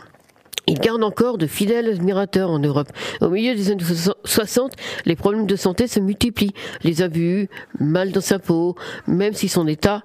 Il 0.72 0.80
garde 0.80 1.04
encore 1.04 1.38
de 1.38 1.48
fidèles 1.48 1.90
admirateurs 1.90 2.50
en 2.50 2.58
Europe. 2.58 2.88
Au 3.20 3.28
milieu 3.28 3.54
des 3.54 3.72
années 3.72 3.84
60, 4.24 4.72
les 5.04 5.18
problèmes 5.18 5.46
de 5.46 5.58
santé 5.58 5.86
se 5.86 6.00
multiplient. 6.00 6.54
Les 6.86 7.02
abus, 7.02 7.50
mal 7.82 8.14
dans 8.14 8.22
sa 8.22 8.40
peau, 8.40 8.78
même 9.06 9.34
si 9.34 9.50
son 9.50 9.68
état 9.68 10.02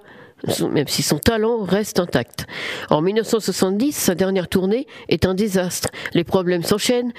même 0.71 0.87
si 0.87 1.01
son 1.01 1.17
talent 1.17 1.63
reste 1.63 1.99
intact. 1.99 2.45
En 2.91 3.01
1970, 3.01 3.91
sa 3.93 4.13
dernière 4.13 4.47
tournée 4.47 4.85
est 5.09 5.25
un 5.25 5.33
désastre. 5.33 5.89
Les 6.13 6.23
problèmes 6.23 6.61
s'enchaînent, 6.61 7.11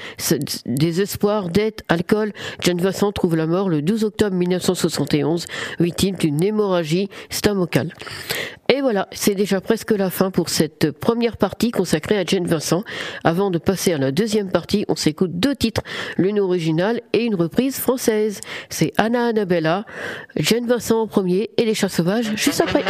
désespoir, 0.66 1.48
dette, 1.48 1.82
alcool. 1.88 2.32
John 2.60 2.80
Vincent 2.80 3.10
trouve 3.10 3.34
la 3.34 3.46
mort 3.46 3.68
le 3.68 3.82
12 3.82 4.04
octobre 4.04 4.36
1971, 4.36 5.46
victime 5.80 6.14
d'une 6.14 6.40
hémorragie 6.42 7.08
stomacale. 7.28 7.92
Et 8.70 8.82
voilà, 8.82 9.08
c'est 9.12 9.34
déjà 9.34 9.62
presque 9.62 9.92
la 9.92 10.10
fin 10.10 10.30
pour 10.30 10.50
cette 10.50 10.90
première 10.90 11.38
partie 11.38 11.70
consacrée 11.70 12.18
à 12.18 12.24
Jane 12.24 12.46
Vincent. 12.46 12.84
Avant 13.24 13.50
de 13.50 13.56
passer 13.56 13.94
à 13.94 13.98
la 13.98 14.12
deuxième 14.12 14.50
partie, 14.50 14.84
on 14.88 14.94
s'écoute 14.94 15.30
deux 15.32 15.56
titres, 15.56 15.80
l'une 16.18 16.38
originale 16.38 17.00
et 17.14 17.24
une 17.24 17.34
reprise 17.34 17.78
française. 17.78 18.42
C'est 18.68 18.92
Anna 18.98 19.28
Annabella, 19.28 19.86
Jane 20.36 20.66
Vincent 20.66 21.00
en 21.00 21.06
premier 21.06 21.48
et 21.56 21.64
les 21.64 21.72
chats 21.72 21.88
sauvages 21.88 22.30
juste 22.36 22.60
après. 22.60 22.84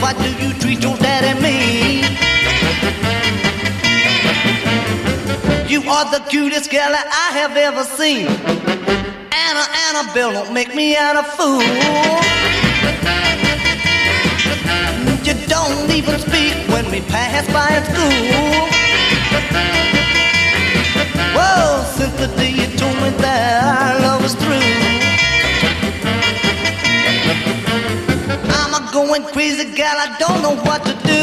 Why 0.00 0.12
do 0.14 0.30
you 0.44 0.52
treat 0.58 0.82
your 0.82 0.96
dad 0.96 1.24
and 1.24 1.40
me? 1.42 2.00
You 5.68 5.80
are 5.88 6.10
the 6.10 6.20
cutest 6.28 6.70
girl 6.70 6.92
I 6.94 7.30
have 7.40 7.56
ever 7.56 7.84
seen. 7.84 8.26
Anna, 8.26 9.64
Annabelle, 9.86 10.32
don't 10.32 10.52
make 10.52 10.74
me 10.74 10.96
out 10.96 11.16
a 11.16 11.22
fool. 11.36 11.60
You 15.26 15.34
don't 15.46 15.90
even 15.90 16.18
speak 16.18 16.54
when 16.72 16.90
we 16.90 17.00
pass 17.02 17.46
by 17.52 17.68
at 17.78 17.84
school. 17.90 18.80
Whoa, 21.36 21.84
since 21.96 22.14
the 22.18 22.26
day 22.36 22.50
you 22.50 22.66
told 22.76 22.96
me 23.02 23.10
that 23.22 23.62
our 23.68 24.00
love 24.00 24.22
was 24.22 24.34
through. 24.34 24.58
I'm 28.56 28.69
a 28.90 28.92
going 28.92 29.22
crazy 29.24 29.74
gal, 29.74 29.96
I 29.96 30.16
don't 30.18 30.42
know 30.42 30.56
what 30.62 30.82
to 30.84 30.92
do. 31.06 31.20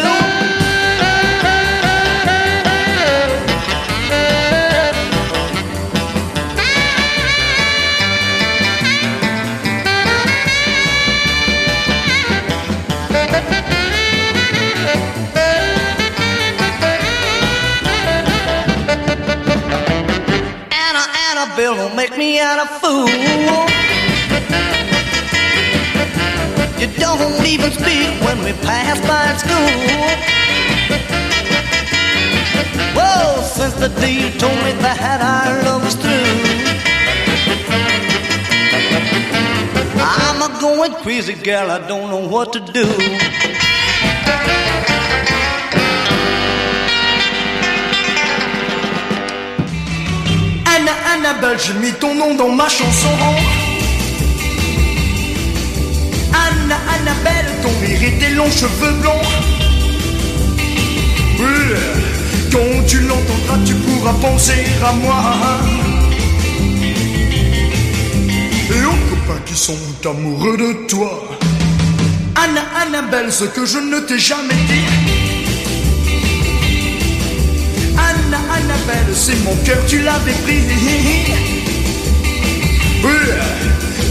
Bill 21.55 21.73
will 21.75 21.95
make 21.95 22.15
me 22.15 22.39
out 22.39 22.59
a 22.59 22.67
fool. 22.79 23.76
You 26.79 26.87
don't 26.99 27.45
even 27.45 27.71
speak 27.71 28.09
when 28.25 28.37
we 28.43 28.53
pass 28.61 28.99
by 29.07 29.35
school. 29.41 29.73
Whoa, 32.95 33.41
since 33.41 33.73
the 33.73 33.89
day 33.99 34.13
you 34.13 34.29
told 34.37 34.57
me 34.63 34.71
that 34.85 35.19
our 35.21 35.63
love 35.63 35.83
was 35.83 35.95
through. 35.95 36.27
I'm 39.99 40.41
a 40.41 40.61
going 40.61 40.93
crazy, 41.03 41.33
girl, 41.33 41.71
I 41.71 41.79
don't 41.87 42.09
know 42.11 42.27
what 42.29 42.53
to 42.53 42.59
do. 42.59 42.85
Annabelle, 51.17 51.57
j'ai 51.57 51.73
mis 51.73 51.93
ton 51.93 52.13
nom 52.15 52.35
dans 52.35 52.49
ma 52.49 52.69
chanson. 52.69 53.09
Anna, 56.67 56.79
Annabelle, 56.99 57.45
ton 57.61 57.69
tes 58.19 58.29
longs 58.35 58.51
cheveux 58.51 58.91
blonds. 58.99 59.21
quand 62.51 62.85
tu 62.85 62.99
l'entendras, 62.99 63.59
tu 63.65 63.73
pourras 63.75 64.13
penser 64.15 64.65
à 64.85 64.91
moi. 64.91 65.33
Et 68.69 68.83
aux 68.83 68.99
copains 69.09 69.41
qui 69.45 69.55
sont 69.55 69.77
amoureux 70.03 70.57
de 70.57 70.87
toi. 70.87 71.23
Anna, 72.35 72.63
Annabelle, 72.81 73.31
ce 73.31 73.45
que 73.45 73.65
je 73.65 73.77
ne 73.77 73.99
t'ai 74.01 74.19
jamais 74.19 74.53
dit. 74.67 74.87
Annabelle, 77.97 79.13
c'est 79.13 79.41
mon 79.45 79.55
cœur, 79.63 79.79
tu 79.87 80.01
l'avais 80.01 80.33
pris. 80.43 81.66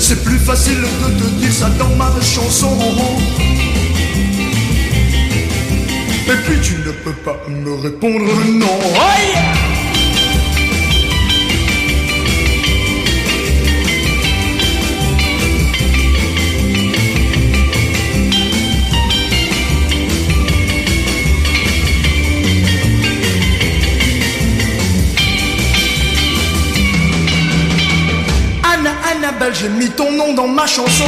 C'est 0.00 0.22
plus 0.24 0.38
facile 0.38 0.80
de 0.80 1.18
te 1.18 1.28
dire 1.40 1.52
ça 1.52 1.68
dans 1.78 1.94
ma 1.96 2.12
chanson. 2.20 2.76
Et 6.28 6.36
puis 6.44 6.60
tu 6.60 6.74
ne 6.74 6.92
peux 6.92 7.12
pas 7.24 7.40
me 7.48 7.74
répondre 7.74 8.24
non. 8.48 8.78
J'ai 29.58 29.68
mis 29.68 29.88
ton 29.90 30.12
nom 30.12 30.34
dans 30.34 30.48
ma 30.48 30.66
chanson. 30.66 31.04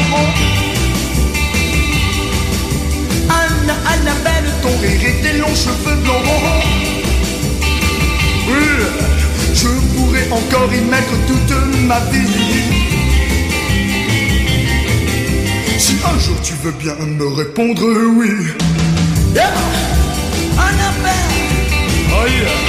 Anna, 3.29 3.75
Annabelle, 3.93 4.51
ton 4.63 4.71
rire 4.81 5.01
et 5.07 5.23
tes 5.23 5.39
longs 5.39 5.55
cheveux 5.55 5.97
blancs. 6.03 6.23
je 9.55 9.69
pourrais 9.95 10.29
encore 10.31 10.73
y 10.73 10.81
mettre 10.81 11.15
toute 11.27 11.55
ma 11.87 11.99
vie. 12.11 12.63
Si 15.79 15.97
un 16.05 16.19
jour 16.19 16.37
tu 16.43 16.55
veux 16.63 16.73
bien 16.73 16.95
me 16.95 17.27
répondre 17.27 17.83
oui. 18.17 18.31
Annabelle. 20.57 21.13
Oh 22.13 22.27
yeah. 22.27 22.68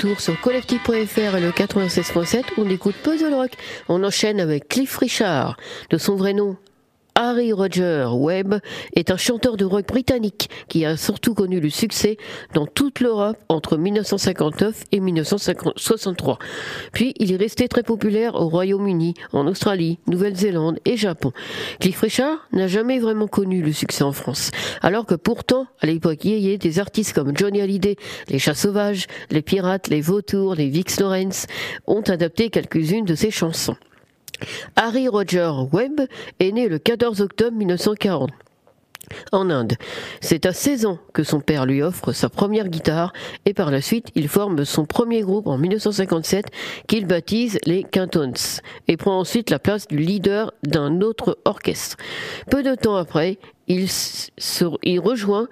Retour 0.00 0.20
sur 0.20 0.40
collectif.fr 0.40 1.36
et 1.36 1.40
le 1.40 1.50
96.7 1.50 2.44
on 2.56 2.70
écoute 2.70 2.94
Puzzle 3.02 3.34
Rock. 3.34 3.52
On 3.88 4.02
enchaîne 4.02 4.40
avec 4.40 4.68
Cliff 4.68 4.96
Richard, 4.96 5.58
de 5.90 5.98
son 5.98 6.16
vrai 6.16 6.32
nom 6.32 6.56
Harry 7.22 7.52
Roger 7.52 8.06
Webb 8.14 8.60
est 8.96 9.10
un 9.10 9.18
chanteur 9.18 9.58
de 9.58 9.66
rock 9.66 9.86
britannique 9.86 10.48
qui 10.68 10.86
a 10.86 10.96
surtout 10.96 11.34
connu 11.34 11.60
le 11.60 11.68
succès 11.68 12.16
dans 12.54 12.64
toute 12.64 13.00
l'Europe 13.00 13.36
entre 13.50 13.76
1959 13.76 14.84
et 14.90 15.00
1963. 15.00 16.38
Puis 16.92 17.12
il 17.18 17.30
est 17.30 17.36
resté 17.36 17.68
très 17.68 17.82
populaire 17.82 18.36
au 18.36 18.48
Royaume-Uni, 18.48 19.12
en 19.34 19.46
Australie, 19.46 19.98
Nouvelle-Zélande 20.06 20.78
et 20.86 20.96
Japon. 20.96 21.32
Cliff 21.78 22.00
Richard 22.00 22.48
n'a 22.52 22.68
jamais 22.68 22.98
vraiment 22.98 23.28
connu 23.28 23.60
le 23.60 23.72
succès 23.74 24.02
en 24.02 24.12
France, 24.12 24.50
alors 24.80 25.04
que 25.04 25.14
pourtant, 25.14 25.66
à 25.80 25.86
l'époque 25.86 26.24
yéyé, 26.24 26.56
des 26.56 26.78
artistes 26.78 27.12
comme 27.12 27.36
Johnny 27.36 27.60
Hallyday, 27.60 27.96
les 28.30 28.38
Chats 28.38 28.54
Sauvages, 28.54 29.08
les 29.30 29.42
Pirates, 29.42 29.88
les 29.88 30.00
Vautours, 30.00 30.54
les 30.54 30.70
Vix 30.70 30.98
Lawrence 30.98 31.46
ont 31.86 32.00
adapté 32.00 32.48
quelques-unes 32.48 33.04
de 33.04 33.14
ses 33.14 33.30
chansons. 33.30 33.76
Harry 34.76 35.08
Roger 35.08 35.50
Webb 35.72 36.02
est 36.38 36.52
né 36.52 36.68
le 36.68 36.78
14 36.78 37.20
octobre 37.20 37.56
1940 37.56 38.30
en 39.32 39.50
Inde. 39.50 39.74
C'est 40.20 40.46
à 40.46 40.52
16 40.52 40.86
ans 40.86 40.98
que 41.12 41.22
son 41.22 41.40
père 41.40 41.66
lui 41.66 41.82
offre 41.82 42.12
sa 42.12 42.28
première 42.28 42.68
guitare 42.68 43.12
et 43.46 43.54
par 43.54 43.70
la 43.70 43.80
suite 43.80 44.08
il 44.14 44.28
forme 44.28 44.64
son 44.64 44.84
premier 44.84 45.22
groupe 45.22 45.46
en 45.46 45.58
1957 45.58 46.46
qu'il 46.86 47.06
baptise 47.06 47.58
les 47.64 47.84
Quintons 47.84 48.32
et 48.88 48.96
prend 48.96 49.18
ensuite 49.18 49.50
la 49.50 49.58
place 49.58 49.88
du 49.88 49.98
leader 49.98 50.52
d'un 50.62 51.00
autre 51.00 51.38
orchestre. 51.44 51.96
Peu 52.50 52.62
de 52.62 52.74
temps 52.74 52.96
après, 52.96 53.38
il 53.70 53.88
se, 53.88 54.64
rejoint 54.98 55.46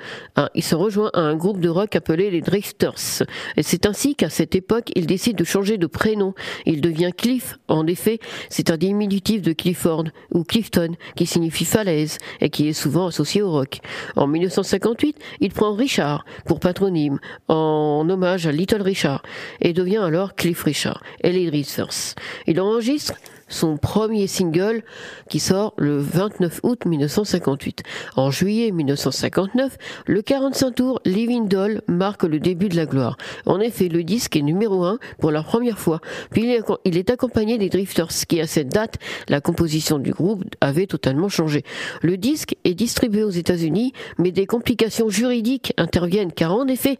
il 0.54 0.64
se 0.64 0.74
rejoint 0.74 1.10
à 1.14 1.20
un 1.20 1.36
groupe 1.36 1.60
de 1.60 1.68
rock 1.68 1.94
appelé 1.94 2.30
les 2.30 2.40
Drifters. 2.40 3.22
Et 3.56 3.62
c'est 3.62 3.86
ainsi 3.86 4.16
qu'à 4.16 4.28
cette 4.28 4.56
époque, 4.56 4.90
il 4.96 5.06
décide 5.06 5.36
de 5.36 5.44
changer 5.44 5.78
de 5.78 5.86
prénom. 5.86 6.34
Il 6.66 6.80
devient 6.80 7.12
Cliff. 7.16 7.58
En 7.68 7.86
effet, 7.86 8.18
c'est 8.50 8.70
un 8.70 8.76
diminutif 8.76 9.40
de 9.42 9.52
Clifford 9.52 10.04
ou 10.32 10.42
Clifton 10.42 10.96
qui 11.14 11.26
signifie 11.26 11.64
falaise 11.64 12.18
et 12.40 12.50
qui 12.50 12.68
est 12.68 12.72
souvent 12.72 13.06
associé 13.06 13.40
au 13.40 13.52
rock. 13.52 13.78
En 14.16 14.26
1958, 14.26 15.16
il 15.40 15.52
prend 15.52 15.74
Richard 15.74 16.24
pour 16.44 16.58
patronyme 16.58 17.20
en 17.46 18.04
hommage 18.08 18.48
à 18.48 18.52
Little 18.52 18.82
Richard 18.82 19.22
et 19.60 19.72
devient 19.72 19.98
alors 19.98 20.34
Cliff 20.34 20.64
Richard 20.64 21.04
et 21.22 21.30
les 21.30 21.46
Drifters. 21.46 22.16
Il 22.48 22.60
enregistre 22.60 23.14
son 23.48 23.76
premier 23.76 24.26
single 24.26 24.82
qui 25.28 25.40
sort 25.40 25.74
le 25.76 25.98
29 25.98 26.60
août 26.62 26.84
1958. 26.84 27.82
En 28.16 28.30
juillet 28.30 28.70
1959, 28.70 29.76
le 30.06 30.22
45 30.22 30.74
tours 30.74 31.00
Living 31.04 31.48
Doll 31.48 31.82
marque 31.88 32.24
le 32.24 32.40
début 32.40 32.68
de 32.68 32.76
la 32.76 32.86
gloire. 32.86 33.16
En 33.46 33.60
effet, 33.60 33.88
le 33.88 34.04
disque 34.04 34.36
est 34.36 34.42
numéro 34.42 34.84
1 34.84 34.98
pour 35.18 35.30
la 35.30 35.42
première 35.42 35.78
fois. 35.78 36.00
Puis 36.30 36.56
il 36.84 36.96
est 36.96 37.10
accompagné 37.10 37.58
des 37.58 37.68
Drifters 37.68 38.08
qui 38.28 38.40
à 38.40 38.46
cette 38.46 38.68
date, 38.68 38.96
la 39.28 39.40
composition 39.40 39.98
du 39.98 40.12
groupe 40.12 40.44
avait 40.60 40.86
totalement 40.86 41.28
changé. 41.28 41.64
Le 42.02 42.16
disque 42.16 42.56
est 42.64 42.74
distribué 42.74 43.22
aux 43.22 43.30
États-Unis, 43.30 43.92
mais 44.18 44.30
des 44.30 44.46
complications 44.46 45.08
juridiques 45.08 45.72
interviennent 45.76 46.32
car 46.32 46.54
en 46.54 46.66
effet, 46.68 46.98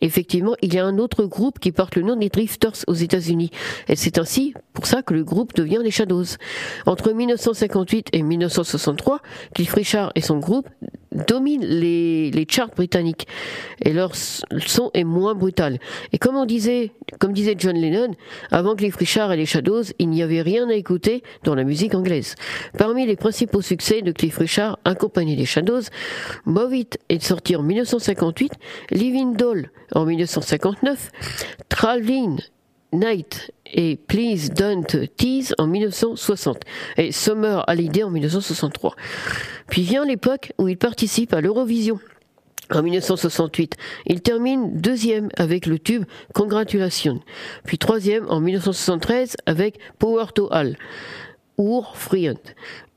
effectivement, 0.00 0.54
il 0.62 0.74
y 0.74 0.78
a 0.78 0.84
un 0.84 0.98
autre 0.98 1.24
groupe 1.24 1.58
qui 1.58 1.72
porte 1.72 1.96
le 1.96 2.02
nom 2.02 2.16
des 2.16 2.28
Drifters 2.28 2.84
aux 2.86 2.94
États-Unis. 2.94 3.50
Et 3.88 3.96
c'est 3.96 4.18
ainsi 4.18 4.54
pour 4.72 4.86
ça 4.86 5.02
que 5.02 5.14
le 5.14 5.24
groupe 5.24 5.54
devient 5.54 5.80
les 5.82 5.90
Shadows. 5.90 6.24
Entre 6.86 7.12
1958 7.12 8.08
et 8.12 8.22
1963, 8.22 9.20
Cliff 9.54 9.74
Richard 9.74 10.12
et 10.14 10.20
son 10.20 10.38
groupe 10.38 10.68
dominent 11.12 11.64
les, 11.64 12.30
les 12.30 12.46
charts 12.48 12.70
britanniques. 12.70 13.26
Et 13.84 13.92
leur 13.92 14.14
son 14.14 14.90
est 14.94 15.04
moins 15.04 15.34
brutal. 15.34 15.78
Et 16.12 16.18
comme 16.18 16.36
on 16.36 16.44
disait, 16.44 16.92
comme 17.18 17.32
disait 17.32 17.54
John 17.58 17.76
Lennon, 17.76 18.14
avant 18.50 18.74
Cliff 18.74 18.96
Richard 18.96 19.32
et 19.32 19.36
les 19.36 19.46
Shadows, 19.46 19.84
il 19.98 20.10
n'y 20.10 20.22
avait 20.22 20.42
rien 20.42 20.68
à 20.68 20.74
écouter 20.74 21.22
dans 21.44 21.54
la 21.54 21.64
musique 21.64 21.94
anglaise. 21.94 22.34
Parmi 22.78 23.06
les 23.06 23.16
principaux 23.16 23.62
succès 23.62 24.02
de 24.02 24.12
Cliff 24.12 24.38
Richard, 24.38 24.78
accompagné 24.84 25.36
des 25.36 25.46
Shadows, 25.46 25.82
Move 26.44 26.74
est 27.08 27.22
sorti 27.22 27.56
en 27.56 27.62
1958, 27.62 28.52
Living 28.90 29.36
Doll 29.36 29.70
en 29.94 30.04
1959, 30.04 31.10
Traveling 31.68 32.40
Night 32.92 33.52
et 33.72 33.96
Please 33.96 34.50
Don't 34.50 34.86
Tease 35.16 35.54
en 35.58 35.66
1960 35.66 36.62
et 36.96 37.12
Summer 37.12 37.64
Holiday 37.68 38.02
en 38.02 38.10
1963. 38.10 38.94
Puis 39.68 39.82
vient 39.82 40.04
l'époque 40.04 40.52
où 40.58 40.68
il 40.68 40.76
participe 40.76 41.32
à 41.32 41.40
l'Eurovision. 41.40 41.98
En 42.72 42.82
1968, 42.82 43.76
il 44.06 44.22
termine 44.22 44.80
deuxième 44.80 45.28
avec 45.36 45.66
le 45.66 45.78
tube 45.78 46.04
Congratulations, 46.34 47.20
puis 47.64 47.78
troisième 47.78 48.28
en 48.28 48.40
1973 48.40 49.36
avec 49.46 49.78
Power 50.00 50.26
to 50.34 50.48
All, 50.50 50.76
ou 51.58 51.84
Friend, 51.94 52.38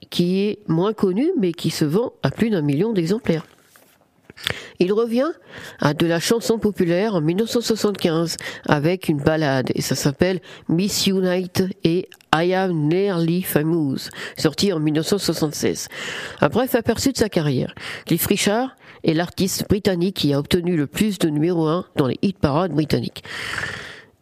qui 0.10 0.40
est 0.40 0.60
moins 0.68 0.94
connu 0.94 1.30
mais 1.38 1.52
qui 1.52 1.70
se 1.70 1.86
vend 1.86 2.14
à 2.24 2.32
plus 2.32 2.50
d'un 2.50 2.64
million 2.64 2.94
d'exemplaires. 2.94 3.46
Il 4.80 4.94
revient 4.94 5.32
à 5.80 5.94
de 5.94 6.06
la 6.06 6.20
chanson 6.20 6.58
populaire 6.58 7.16
en 7.16 7.22
1975 7.22 8.38
avec 8.68 9.10
une 9.10 9.18
ballade 9.18 9.72
et 9.76 9.82
ça 9.82 9.96
s'appelle 9.96 10.40
Miss 10.70 11.08
Unite 11.08 11.64
et 11.84 12.08
I 12.34 12.54
Am 12.54 12.88
Nearly 12.88 13.42
Famous, 13.42 14.10
sorti 14.38 14.72
en 14.72 14.80
1976. 14.80 15.88
Un 16.42 16.48
bref 16.48 16.76
aperçu 16.76 17.12
de 17.12 17.18
sa 17.18 17.28
carrière. 17.28 17.74
Cliff 18.06 18.26
Richard 18.28 18.76
est 19.04 19.14
l'artiste 19.14 19.68
britannique 19.68 20.18
qui 20.18 20.34
a 20.34 20.40
obtenu 20.40 20.78
le 20.78 20.88
plus 20.88 21.18
de 21.20 21.30
numéro 21.30 21.68
1 21.68 21.86
dans 21.96 22.08
les 22.08 22.18
hit 22.22 22.38
parades 22.38 22.72
britanniques. 22.72 23.24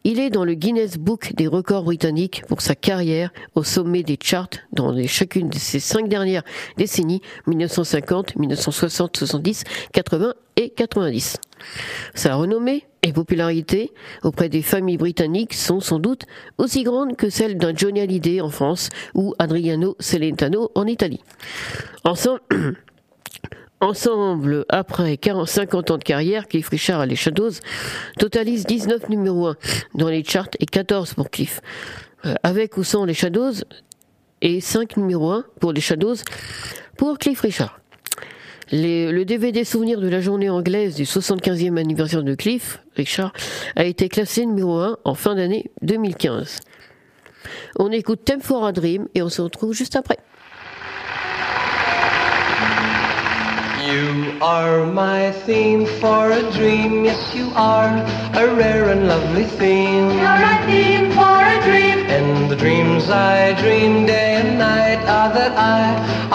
Il 0.09 0.21
est 0.21 0.29
dans 0.29 0.45
le 0.45 0.53
Guinness 0.53 0.97
Book 0.97 1.33
des 1.35 1.47
records 1.47 1.83
britanniques 1.83 2.43
pour 2.47 2.61
sa 2.61 2.75
carrière 2.75 3.29
au 3.55 3.63
sommet 3.65 4.03
des 4.03 4.17
charts 4.17 4.47
dans 4.71 4.95
chacune 5.05 5.49
de 5.49 5.57
ses 5.57 5.81
cinq 5.81 6.07
dernières 6.07 6.43
décennies, 6.77 7.21
1950, 7.45 8.37
1960, 8.37 9.17
70, 9.17 9.63
80 9.91 10.33
et 10.55 10.69
90. 10.69 11.35
Sa 12.15 12.35
renommée 12.35 12.85
et 13.03 13.11
popularité 13.11 13.91
auprès 14.23 14.47
des 14.47 14.61
familles 14.61 14.95
britanniques 14.95 15.53
sont 15.53 15.81
sans 15.81 15.99
doute 15.99 16.23
aussi 16.57 16.83
grandes 16.83 17.17
que 17.17 17.29
celles 17.29 17.57
d'un 17.57 17.75
Johnny 17.75 17.99
Hallyday 17.99 18.39
en 18.39 18.49
France 18.49 18.87
ou 19.13 19.33
Adriano 19.39 19.97
Celentano 19.99 20.71
en 20.73 20.87
Italie. 20.87 21.19
Ensemble, 22.05 22.39
Ensemble, 23.79 24.65
après 24.69 25.17
40, 25.17 25.47
50 25.47 25.91
ans 25.91 25.97
de 25.97 26.03
carrière, 26.03 26.47
Cliff 26.47 26.69
Richard 26.69 27.03
et 27.03 27.07
les 27.07 27.15
Shadows 27.15 27.51
totalisent 28.17 28.65
19 28.65 29.09
numéros 29.09 29.49
1 29.49 29.55
dans 29.93 30.09
les 30.09 30.23
charts 30.23 30.49
et 30.59 30.65
14 30.65 31.13
pour 31.13 31.29
Cliff. 31.29 31.61
Euh, 32.25 32.33
avec 32.41 32.77
ou 32.77 32.83
sans 32.83 33.05
les 33.05 33.13
Shadows 33.13 33.53
et 34.41 34.61
5 34.61 34.97
numéros 34.97 35.31
1 35.31 35.45
pour 35.59 35.73
les 35.73 35.81
Shadows 35.81 36.15
pour 36.97 37.19
Cliff 37.19 37.41
Richard. 37.41 37.79
le 38.71 39.23
DVD 39.23 39.63
souvenir 39.63 40.01
de 40.01 40.07
la 40.07 40.21
journée 40.21 40.49
anglaise 40.49 40.95
du 40.95 41.03
75e 41.03 41.77
anniversaire 41.77 42.23
de 42.23 42.33
Cliff 42.33 42.79
Richard 42.95 43.31
a 43.75 43.85
été 43.85 44.09
classé 44.09 44.43
numéro 44.47 44.79
1 44.79 44.97
en 45.03 45.13
fin 45.13 45.35
d'année 45.35 45.69
2015. 45.83 46.61
On 47.77 47.91
écoute 47.91 48.25
Time 48.25 48.41
for 48.41 48.65
a 48.65 48.71
Dream 48.71 49.07
et 49.13 49.21
on 49.21 49.29
se 49.29 49.43
retrouve 49.43 49.73
juste 49.73 49.95
après. 49.95 50.17
You 53.87 54.37
are 54.41 54.85
my 54.85 55.31
theme 55.31 55.85
for 55.85 56.31
a 56.31 56.41
dream, 56.51 57.05
yes 57.05 57.33
you 57.33 57.49
are 57.55 57.87
a 58.35 58.53
rare 58.53 58.89
and 58.89 59.07
lovely 59.07 59.45
theme. 59.45 60.09
You're 60.11 60.41
my 60.49 60.61
theme 60.65 61.09
for 61.11 61.37
a 61.55 61.57
dream. 61.63 61.99
And 62.17 62.51
the 62.51 62.57
dreams 62.57 63.09
I 63.09 63.53
dream 63.61 64.05
day 64.05 64.41
and 64.41 64.59
night 64.59 64.99
are 65.07 65.31
that 65.33 65.53
I 65.57 65.85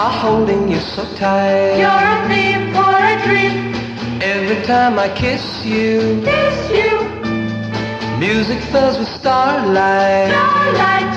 are 0.01 0.15
holding 0.23 0.67
you 0.67 0.79
so 0.79 1.05
tight. 1.13 1.77
You're 1.77 2.07
a 2.15 2.19
theme 2.27 2.73
for 2.73 2.95
a 3.13 3.15
dream. 3.21 3.75
Every 4.23 4.59
time 4.65 4.97
I 4.97 5.09
kiss 5.13 5.63
you, 5.63 6.23
kiss 6.25 6.59
you. 6.71 6.91
Music 8.17 8.59
fills 8.71 8.97
with 8.97 9.09
starlight. 9.09 10.31
Starlight. 10.33 11.13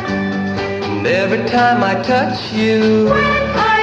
And 0.91 1.07
every 1.07 1.49
time 1.49 1.83
I 1.83 1.95
touch 2.03 2.53
you, 2.53 3.07
when 3.07 3.25
I 3.25 3.76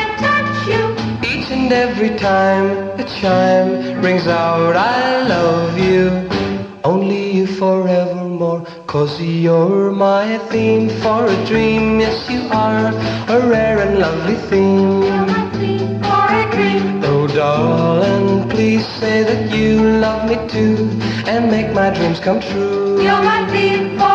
you 1.50 1.56
and 1.56 1.74
every 1.74 2.16
time 2.18 2.68
the 2.98 3.04
chime 3.04 4.02
rings 4.02 4.28
out 4.28 4.76
I 4.76 5.28
love 5.28 5.78
you 5.78 6.10
Only 6.84 7.32
you 7.32 7.48
forevermore 7.48 8.66
Cause 8.88 9.20
you're 9.22 9.92
my 9.92 10.38
theme 10.50 10.90
for 11.02 11.26
a 11.26 11.46
dream. 11.46 12.00
Yes 12.00 12.30
you 12.30 12.42
are 12.52 12.88
a 13.36 13.48
rare 13.48 13.80
and 13.80 14.00
lovely 14.00 14.36
theme. 14.50 15.02
You're 15.04 15.26
my 15.26 15.50
theme 15.60 16.02
for 16.04 16.26
a 16.42 16.44
dream. 16.52 17.02
Oh 17.04 17.28
darling 17.28 18.50
please 18.50 18.86
say 19.00 19.24
that 19.24 19.56
you 19.56 19.82
love 20.00 20.30
me 20.30 20.38
too 20.50 20.78
And 21.28 21.50
make 21.50 21.74
my 21.74 21.90
dreams 21.90 22.20
come 22.20 22.40
true. 22.40 23.02
You're 23.02 23.24
my 23.24 23.42
theme 23.52 23.98
for 23.98 24.13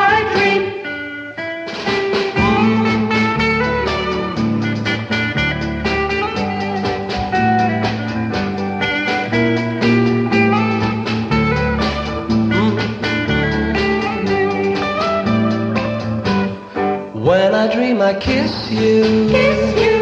dream 17.79 18.03
I 18.03 18.15
kiss 18.15 18.71
you. 18.73 19.29
Kiss 19.31 19.63
you. 19.83 19.97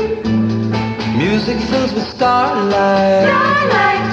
music 1.24 1.58
fills 1.68 1.92
with 1.92 2.08
starlight. 2.16 3.28
Starlight, 3.28 4.06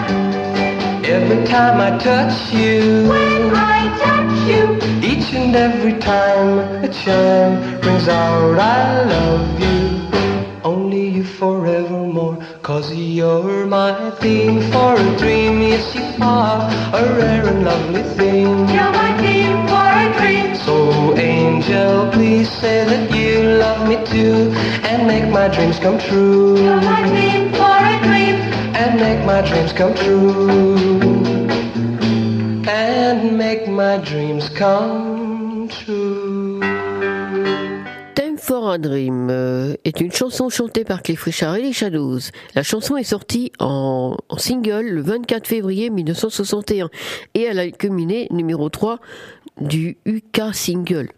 Every 1.18 1.42
time 1.46 1.78
I 1.80 1.92
touch 1.98 2.36
you, 2.54 3.08
when 3.08 3.42
I 3.76 3.80
touch 4.04 4.36
you, 4.52 4.64
each 5.12 5.28
and 5.40 5.56
every 5.56 5.98
time 6.00 6.50
a 6.88 6.90
chime 7.02 7.56
rings 7.86 8.08
out, 8.10 8.60
I 8.60 9.04
love 9.16 9.48
you. 9.66 9.80
Only 10.72 11.08
you 11.16 11.24
forevermore, 11.24 12.38
cause 12.64 12.94
you're 12.94 13.66
my 13.66 14.12
theme 14.22 14.60
for 14.74 14.92
a 15.06 15.18
dream. 15.18 15.62
Yes, 15.62 15.96
you 15.96 16.04
are 16.22 16.60
a 17.00 17.02
rare 17.18 17.48
and 17.48 17.64
lovely 17.64 18.04
thing. 18.18 19.03
Angel, 21.18 22.10
please 22.12 22.50
say 22.50 22.86
that 22.86 23.16
you 23.16 23.44
love 23.60 23.88
me 23.88 23.96
too, 24.06 24.52
and 24.84 25.08
make 25.08 25.28
my 25.30 25.48
dreams 25.48 25.80
come 25.80 25.98
true. 26.00 26.58
You're 26.58 26.82
my 26.82 27.08
theme 27.10 27.52
for 27.54 27.64
a 27.64 28.00
dream. 28.04 28.54
and 28.76 29.00
make 29.00 29.24
my 29.26 29.42
dreams 29.42 29.72
come 29.74 29.94
true. 29.94 31.48
And 32.68 33.38
make 33.38 33.68
my 33.68 33.98
dreams 33.98 34.50
come 34.50 35.68
true. 35.70 36.60
Time 38.16 38.38
for 38.38 38.74
a 38.74 38.78
Dream 38.78 39.30
euh, 39.30 39.76
est 39.86 40.02
une 40.02 40.12
chanson 40.12 40.50
chantée 40.50 40.84
par 40.84 41.02
Cliff 41.02 41.24
Richard 41.24 41.56
et 41.56 41.62
les 41.62 41.74
Shadows. 41.74 42.20
La 42.56 42.64
chanson 42.64 42.98
est 42.98 43.04
sortie 43.04 43.52
en, 43.60 44.18
en 44.30 44.38
single 44.38 44.86
le 44.86 45.02
24 45.02 45.48
février 45.48 45.90
1961 45.90 46.90
et 47.36 47.44
elle 47.44 47.60
a 47.60 47.70
culminé 47.70 48.28
numéro 48.32 48.70
3 48.70 49.00
du 49.60 49.98
UK 50.06 50.54
Single 50.54 51.10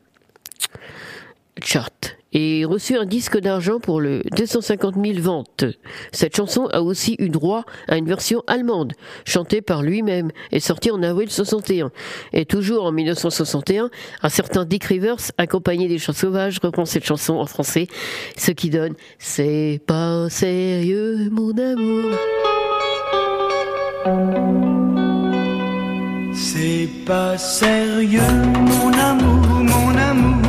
Chart 1.62 2.16
et 2.36 2.66
reçu 2.66 2.98
un 2.98 3.06
disque 3.06 3.40
d'argent 3.40 3.80
pour 3.80 4.02
le 4.02 4.22
250 4.36 4.96
000 5.02 5.20
ventes. 5.20 5.64
Cette 6.12 6.36
chanson 6.36 6.68
a 6.68 6.82
aussi 6.82 7.16
eu 7.18 7.30
droit 7.30 7.64
à 7.88 7.96
une 7.98 8.06
version 8.06 8.44
allemande, 8.46 8.92
chantée 9.26 9.62
par 9.62 9.82
lui-même 9.82 10.32
et 10.52 10.60
sortie 10.60 10.92
en 10.92 11.02
avril 11.02 11.32
61. 11.32 11.92
Et 12.34 12.46
toujours 12.46 12.84
en 12.84 12.92
1961, 12.92 13.90
un 14.22 14.30
certain 14.30 14.66
Dick 14.66 14.84
Rivers, 14.84 15.32
accompagné 15.38 15.88
des 15.88 15.98
chants 15.98 16.12
sauvages, 16.12 16.60
reprend 16.62 16.86
cette 16.86 17.06
chanson 17.06 17.36
en 17.36 17.46
français, 17.46 17.88
ce 18.38 18.52
qui 18.52 18.70
donne 18.70 18.96
C'est 19.18 19.80
pas 19.88 20.30
sérieux 20.30 21.30
mon 21.32 21.58
amour. 21.58 22.12
C'est 26.36 26.90
pas 27.06 27.38
sérieux, 27.38 28.22
mon 28.56 28.92
amour, 28.92 29.46
mon 29.64 29.98
amour, 29.98 30.42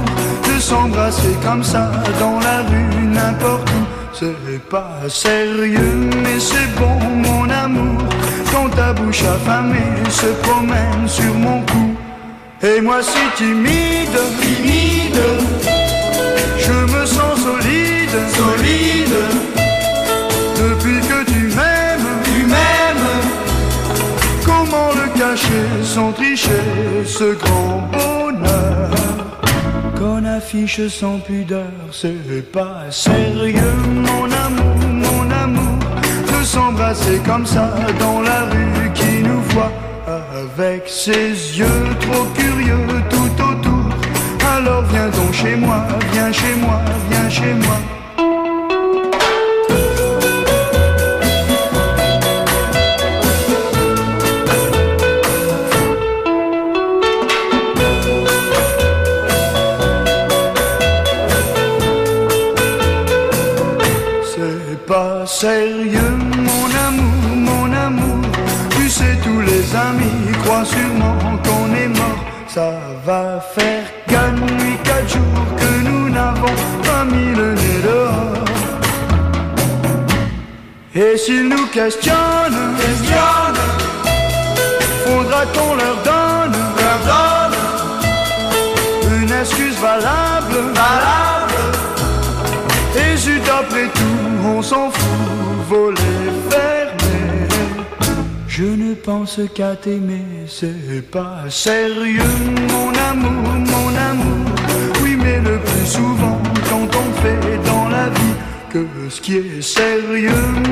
de 0.49 0.61
s'embrasser 0.61 1.35
comme 1.45 1.63
ça 1.63 1.93
dans 2.19 2.41
la 2.41 2.63
rue, 2.63 3.07
n'importe 3.07 3.71
où. 3.71 3.85
C'est 4.13 4.69
pas 4.69 5.01
sérieux, 5.09 6.11
mais 6.23 6.41
c'est 6.41 6.75
bon, 6.79 6.99
mon 7.29 7.49
amour, 7.51 8.03
quand 8.51 8.69
ta 8.71 8.93
bouche 8.93 9.23
affamée 9.23 10.11
se 10.11 10.27
promène 10.43 11.07
sur 11.07 11.35
mon 11.35 11.61
cou. 11.63 11.95
Et 12.63 12.81
moi 12.81 13.03
si 13.03 13.19
timide, 13.37 14.19
timide, 14.41 14.96
tricher 26.17 27.05
ce 27.05 27.35
grand 27.35 27.89
bonheur 27.93 28.91
qu'on 29.99 30.25
affiche 30.25 30.89
sans 30.89 31.19
pudeur. 31.19 31.73
C'est 31.93 32.51
pas 32.51 32.91
sérieux 32.91 33.77
mon 34.09 34.25
amour, 34.25 34.77
mon 35.05 35.31
amour. 35.31 35.79
De 36.33 36.45
s'embrasser 36.45 37.19
comme 37.25 37.47
ça 37.47 37.71
dans 37.99 38.21
la 38.21 38.41
rue 38.45 38.93
qui 38.95 39.23
nous 39.23 39.43
voit 39.53 39.73
Avec 40.43 40.83
ses 40.87 41.31
yeux 41.59 41.85
trop 42.01 42.27
curieux 42.35 42.87
tout 43.11 43.35
autour. 43.51 43.87
Alors 44.57 44.85
viens 44.93 45.09
donc 45.09 45.33
chez 45.33 45.57
moi, 45.57 45.87
viens 46.13 46.33
chez 46.33 46.55
moi, 46.61 46.81
viens 47.11 47.29
chez 47.29 47.55
moi 47.55 47.79
Et 81.17 81.19
s'ils 81.19 81.49
nous 81.49 81.67
questionnent, 81.69 82.77
questionnent, 82.77 83.63
faudra 85.07 85.47
qu'on 85.47 85.75
leur 85.75 85.97
donne, 86.05 86.57
leur 86.83 87.01
donne 87.11 87.57
une 89.23 89.33
excuse 89.33 89.79
valable, 89.81 90.57
valable. 90.75 91.55
Et 92.95 93.17
zut, 93.17 93.49
après 93.49 93.87
tout, 93.95 94.47
on 94.47 94.61
s'en 94.61 94.91
fout, 94.91 95.57
voler 95.71 95.97
fermé. 96.51 97.49
Je 98.47 98.65
ne 98.65 98.93
pense 98.93 99.41
qu'à 99.55 99.75
t'aimer, 99.75 100.45
c'est 100.47 101.11
pas 101.11 101.45
sérieux, 101.49 102.37
mon 102.69 102.93
amour, 103.11 103.55
mon 103.73 103.89
amour. 104.11 104.53
Oui, 105.03 105.17
mais 105.19 105.39
le 105.39 105.59
plus 105.61 105.87
souvent, 105.87 106.43
quand 106.69 106.89
on 106.95 107.09
fait 107.23 107.57
dans 107.65 107.89
la 107.89 108.11
vie 108.11 108.36
ce 109.09 109.21
qui 109.21 109.37
est 109.37 109.63
sérieux, 109.63 110.31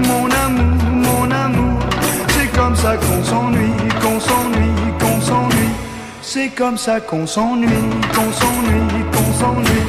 mon 0.08 0.28
amour, 0.30 0.84
mon 0.90 1.30
amour. 1.30 1.80
C'est 2.28 2.50
comme 2.58 2.76
ça 2.76 2.96
qu'on 2.96 3.22
s'ennuie, 3.24 3.78
qu'on 4.02 4.20
s'ennuie, 4.20 4.74
qu'on 5.00 5.20
s'ennuie. 5.20 5.74
C'est 6.22 6.48
comme 6.48 6.76
ça 6.76 7.00
qu'on 7.00 7.26
s'ennuie, 7.26 7.68
qu'on 8.14 8.32
s'ennuie, 8.32 9.04
qu'on 9.12 9.32
s'ennuie. 9.40 9.88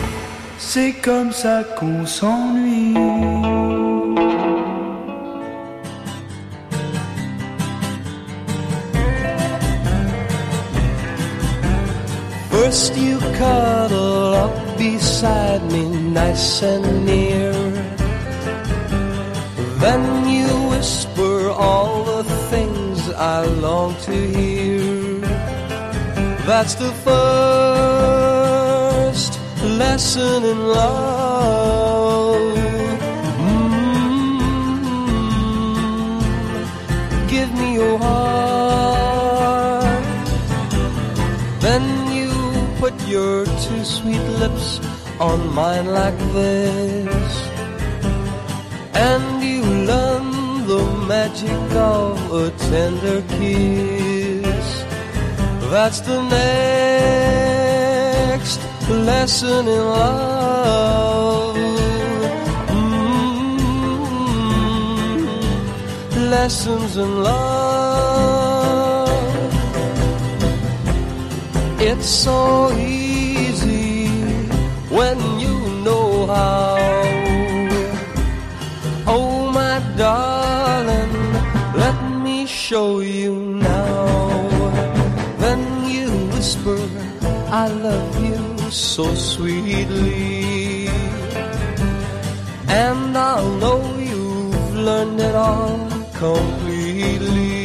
C'est 0.57 0.93
comme 1.01 1.31
ça 1.31 1.63
qu'on 1.77 2.05
s'ennuie. 2.05 2.93
First 12.51 12.97
you 12.97 13.19
cuddle 13.37 14.33
up 14.33 14.77
beside 14.77 15.61
me 15.71 15.85
nice 16.13 16.63
and 16.63 17.05
near 17.05 17.44
Then 19.85 20.03
you 20.35 20.49
whisper 20.71 21.35
all 21.49 22.03
the 22.03 22.23
things 22.51 22.97
I 23.11 23.45
long 23.45 23.95
to 24.07 24.15
hear 24.35 25.19
That's 26.49 26.75
the 26.75 26.91
first 27.07 27.79
lesson 29.81 30.43
in 30.51 30.59
love 30.79 32.55
Mm. 33.47 34.49
Give 37.29 37.49
me 37.59 37.67
your 37.75 37.97
heart 37.99 38.55
then 41.65 41.85
you 42.13 42.29
put 42.79 42.93
your 43.07 43.43
two 43.65 43.83
sweet 43.83 44.25
lips 44.41 44.79
on 45.19 45.51
mine 45.55 45.87
like 45.87 46.19
this. 46.31 47.33
And 48.93 49.34
learn 49.85 50.27
the 50.67 50.83
magic 51.07 51.71
of 51.75 52.17
a 52.33 52.51
tender 52.69 53.21
kiss. 53.37 54.67
That's 55.71 55.99
the 56.01 56.21
next 56.33 56.59
lesson 58.89 59.67
in 59.67 59.83
love. 59.97 61.55
Mm, 62.77 63.69
lessons 66.31 66.97
in 66.97 67.11
love. 67.23 67.45
It's 71.79 72.09
so 72.09 72.71
easy 72.73 73.04
I 87.57 87.67
love 87.69 88.15
you 88.21 88.69
so 88.69 89.15
sweetly. 89.15 90.89
And 92.67 93.17
I'll 93.17 93.49
know 93.63 93.79
you've 93.97 94.75
learned 94.75 95.21
it 95.21 95.35
all 95.35 95.87
completely. 96.13 97.55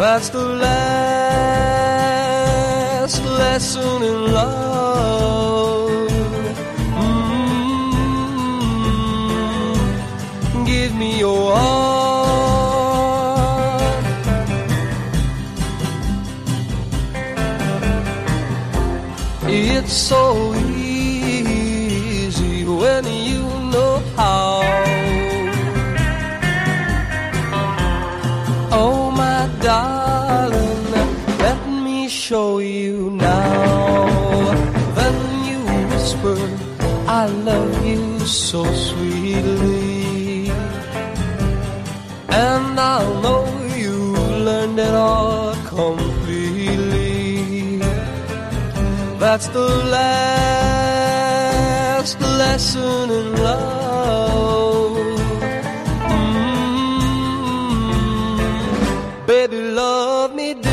That's 0.00 0.30
the 0.30 0.46
last 0.64 0.76
lesson 3.42 4.02
in 4.02 4.32
love. 4.32 6.08
Mm, 10.56 10.66
give 10.66 10.94
me 10.94 11.18
your 11.18 11.54
heart. 11.54 12.05
It's 19.88 19.94
so 19.94 20.52
easy 20.76 22.64
when 22.64 23.04
you 23.06 23.42
know 23.70 24.02
how. 24.16 24.62
Oh, 28.72 29.12
my 29.12 29.48
darling, 29.60 30.90
let 31.38 31.60
me 31.68 32.08
show 32.08 32.58
you 32.58 33.10
now. 33.10 34.50
Then 34.98 35.18
you 35.48 35.60
whisper, 35.92 36.40
I 37.06 37.26
love 37.46 37.86
you 37.86 38.18
so 38.26 38.64
sweetly. 38.74 40.50
And 42.28 42.80
I'll 42.80 43.20
know 43.22 43.46
you 43.76 43.96
learned 44.48 44.80
it 44.80 44.94
all 44.94 45.54
completely. 45.64 46.05
That's 49.26 49.48
the 49.48 49.68
last 49.90 51.00
lesson 52.38 53.10
in 53.10 53.34
love. 53.42 54.94
Baby, 59.26 59.56
love 59.74 60.32
me 60.32 60.54
do. 60.54 60.70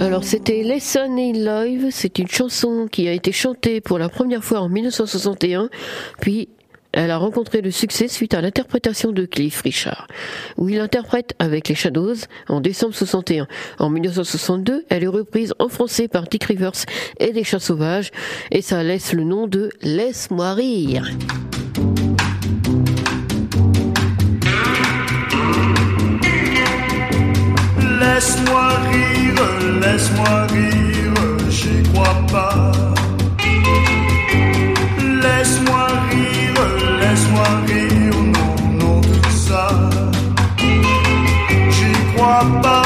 Alors 0.00 0.24
c'était 0.24 0.64
Lesson 0.64 1.16
in 1.16 1.34
Live, 1.34 1.90
c'est 1.92 2.18
une 2.18 2.26
chanson 2.26 2.88
qui 2.90 3.06
a 3.06 3.12
été 3.12 3.30
chantée 3.30 3.80
pour 3.80 4.00
la 4.00 4.08
première 4.08 4.42
fois 4.42 4.58
en 4.58 4.68
1961, 4.68 5.68
puis 6.20 6.48
elle 6.96 7.10
a 7.10 7.18
rencontré 7.18 7.60
le 7.60 7.70
succès 7.70 8.08
suite 8.08 8.34
à 8.34 8.40
l'interprétation 8.40 9.12
de 9.12 9.26
Cliff 9.26 9.60
Richard, 9.60 10.08
où 10.56 10.68
il 10.68 10.80
interprète 10.80 11.34
avec 11.38 11.68
les 11.68 11.74
Shadows 11.74 12.16
en 12.48 12.60
décembre 12.60 12.94
61. 12.94 13.46
En 13.78 13.90
1962, 13.90 14.86
elle 14.88 15.04
est 15.04 15.06
reprise 15.06 15.52
en 15.58 15.68
français 15.68 16.08
par 16.08 16.24
Dick 16.24 16.44
Rivers 16.44 16.72
et 17.20 17.32
les 17.32 17.44
Chats 17.44 17.60
Sauvages, 17.60 18.10
et 18.50 18.62
ça 18.62 18.82
laisse 18.82 19.12
le 19.12 19.24
nom 19.24 19.46
de 19.46 19.70
Laisse-moi 19.82 20.54
rire. 20.54 21.10
Laisse-moi 28.00 28.68
rire, 28.90 29.80
laisse-moi 29.82 30.46
rire, 30.46 31.50
j'y 31.50 31.82
crois 31.92 32.26
pas. 32.32 32.95
Non, 37.36 38.54
non, 38.80 39.00
ça. 39.30 39.68
J'y 40.58 41.92
crois 42.14 42.46
pas. 42.62 42.82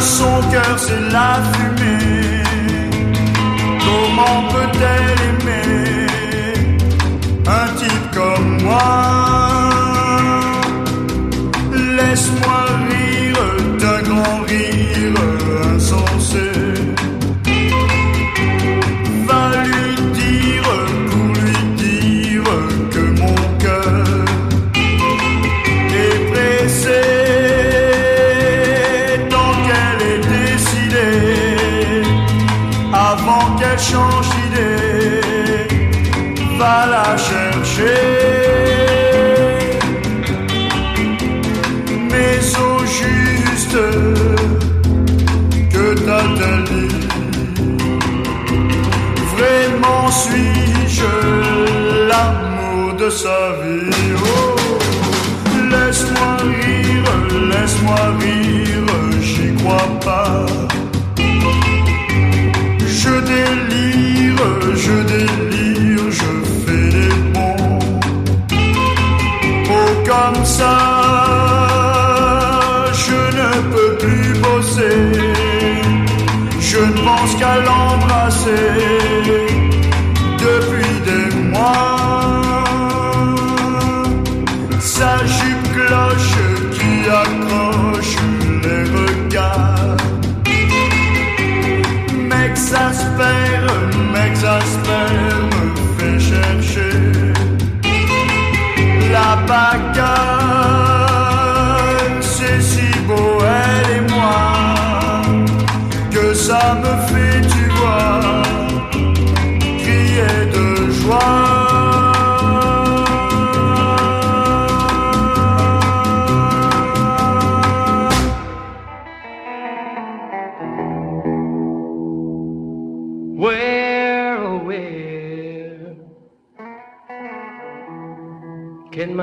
Son 0.00 0.40
cœur, 0.50 0.74
c'est 0.78 1.04
la 1.10 1.40
fumée. 1.52 2.42
Comment 3.84 4.38
peut-elle 4.52 4.95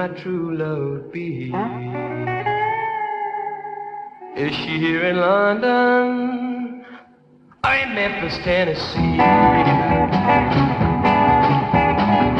my 0.04 0.10
true 0.20 0.52
love 0.58 1.14
be? 1.14 1.48
Is 4.36 4.54
she 4.54 4.78
here 4.78 5.06
in 5.06 5.16
London 5.16 6.84
or 7.64 7.74
in 7.74 7.96
Memphis, 7.96 8.38
Tennessee? 8.44 9.18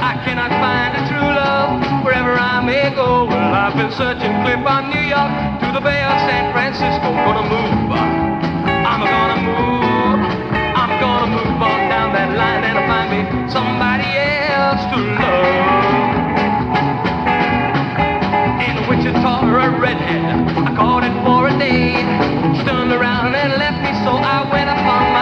I 0.10 0.14
cannot 0.26 0.52
find 0.60 0.92
a 1.00 1.08
true 1.08 1.32
love 1.40 2.04
wherever 2.04 2.34
I 2.36 2.60
may 2.66 2.94
go. 2.96 3.28
Well, 3.28 3.54
I've 3.56 3.76
been 3.76 3.94
searching 3.94 4.34
clear 4.44 4.60
from 4.60 4.90
New 4.90 5.06
York 5.08 5.32
to 5.64 5.72
the 5.72 5.80
Bay 5.80 6.04
of 6.04 6.20
San 6.28 6.52
Francisco. 6.52 7.16
Gonna 7.16 7.48
move, 7.48 7.96
I'm 8.92 9.08
gonna 9.08 9.40
move, 9.40 10.20
I'm 10.76 11.00
gonna 11.00 11.32
move 11.32 11.62
on 11.64 11.80
down 11.88 12.12
that 12.12 12.36
line 12.36 12.64
and 12.68 12.76
find 12.92 13.08
me 13.08 13.24
somebody 13.50 14.10
else 14.52 14.84
to 14.92 15.00
love. 15.00 16.13
In 19.14 19.22
Wichita, 19.22 19.46
a 19.46 19.80
redhead, 19.80 20.58
I 20.58 20.76
caught 20.76 21.04
it 21.04 21.14
for 21.24 21.48
a 21.48 21.60
day. 21.60 21.94
She 22.58 22.64
turned 22.66 22.92
around 22.92 23.36
and 23.36 23.54
left 23.60 23.78
me, 23.84 23.94
so 24.04 24.12
I 24.12 24.50
went 24.52 24.70
upon 24.70 25.13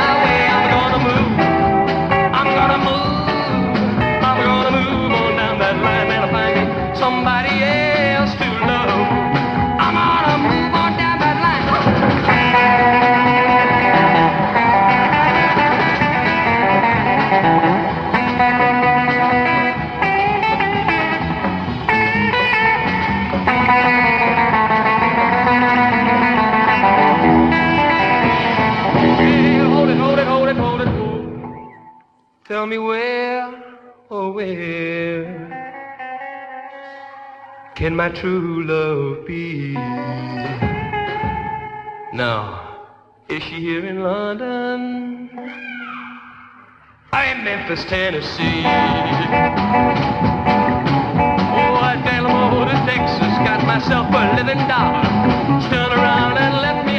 me 32.71 32.77
where, 32.77 33.51
oh 34.09 34.31
where 34.31 35.25
can 37.75 37.93
my 37.93 38.07
true 38.07 38.63
love 38.63 39.25
be? 39.27 39.73
Now, 42.13 42.87
is 43.27 43.43
she 43.43 43.59
here 43.59 43.85
in 43.85 44.01
London? 44.01 45.29
Or 47.11 47.23
in 47.23 47.43
Memphis, 47.43 47.83
Tennessee? 47.83 48.63
Oh, 48.63 48.71
I 51.91 51.99
over 52.53 52.71
to 52.71 52.77
Texas, 52.87 53.33
got 53.43 53.65
myself 53.67 54.07
a 54.15 54.35
living 54.37 54.65
dollar. 54.69 55.03
Turn 55.69 55.91
around 55.91 56.37
and 56.37 56.55
let 56.61 56.85
me, 56.85 56.90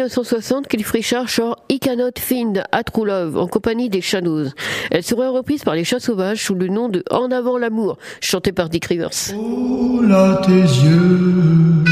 1960, 0.00 0.66
Cliff 0.66 0.90
Richard 0.92 1.28
sort 1.28 1.56
I 1.68 1.78
Cannot 1.78 2.18
Find 2.18 2.64
a 2.72 2.82
True 2.84 3.04
Love 3.04 3.36
en 3.36 3.46
compagnie 3.46 3.90
des 3.90 4.00
Shadows. 4.00 4.46
Elle 4.90 5.02
sera 5.02 5.28
reprise 5.28 5.62
par 5.62 5.74
les 5.74 5.84
Chats 5.84 6.00
Sauvages 6.00 6.42
sous 6.42 6.54
le 6.54 6.68
nom 6.68 6.88
de 6.88 7.04
En 7.10 7.30
avant 7.30 7.58
l'amour, 7.58 7.98
chanté 8.22 8.50
par 8.50 8.70
Dick 8.70 8.86
Rivers. 8.86 9.10
Oh 9.36 10.00
là 10.00 10.40
tes 10.42 10.52
yeux 10.52 11.84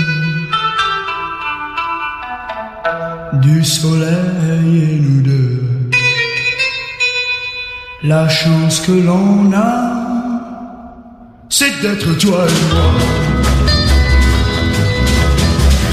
Du 3.43 3.63
soleil 3.63 4.95
et 4.95 5.01
nous 5.01 5.21
deux 5.21 5.61
La 8.05 8.27
chance 8.27 8.81
que 8.81 8.93
l'on 8.93 9.53
a 9.53 9.93
C'est 11.51 11.79
d'être 11.83 12.17
toi 12.17 12.47
et 12.47 12.75
moi 12.75 13.28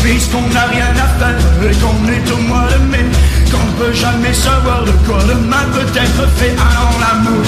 Puisqu'on 0.05 0.47
n'a 0.53 0.65
rien 0.67 0.93
à 0.93 1.07
faire 1.17 1.35
et 1.67 1.73
qu'on 1.81 2.07
est 2.07 2.31
au 2.31 2.37
mois 2.47 2.67
de 2.71 2.77
mai 2.91 3.05
Qu'on 3.49 3.65
ne 3.65 3.71
peut 3.71 3.91
jamais 3.91 4.35
savoir 4.35 4.83
de 4.83 4.91
quoi 5.03 5.17
demain 5.23 5.65
peut 5.73 5.99
être 5.99 6.27
fait. 6.37 6.51
Allons 6.51 6.97
l'amour, 7.01 7.43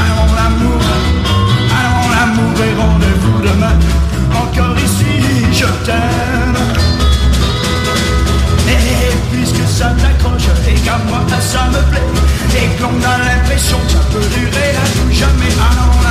allons 0.00 0.32
l'amour 0.38 0.80
Allons 1.78 2.08
l'amour 2.14 2.54
et 2.66 2.74
rendez-vous 2.80 3.38
demain. 3.48 3.76
Encore 4.32 4.78
ici, 4.78 5.10
je 5.50 5.66
t'aime. 5.84 6.56
Et 8.68 9.34
puisque 9.34 9.66
ça 9.68 9.92
t'accroche 10.00 10.46
et 10.68 10.74
qu'à 10.84 10.98
moi 11.08 11.20
ça 11.40 11.66
me 11.72 11.82
plaît 11.90 12.10
Et 12.54 12.80
qu'on 12.80 12.94
a 13.02 13.18
l'impression 13.26 13.78
que 13.86 13.92
ça 13.92 13.98
peut 14.12 14.26
durer 14.38 14.70
à 14.70 14.86
tout 14.94 15.12
jamais 15.12 15.52
Allons 15.68 16.05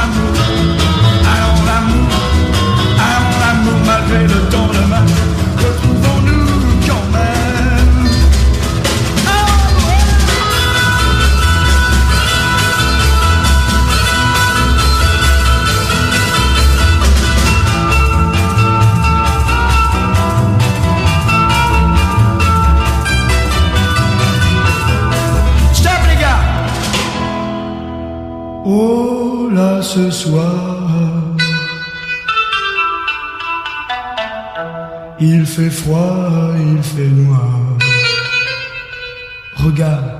fait 35.55 35.69
froid, 35.69 36.51
il 36.59 36.83
fait 36.83 37.07
noir 37.07 37.77
Regarde, 39.55 40.11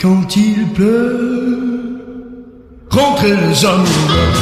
quand 0.00 0.36
il 0.36 0.66
pleut 0.72 2.02
Rentrez 2.90 3.36
les 3.36 3.64
amoureux 3.64 4.32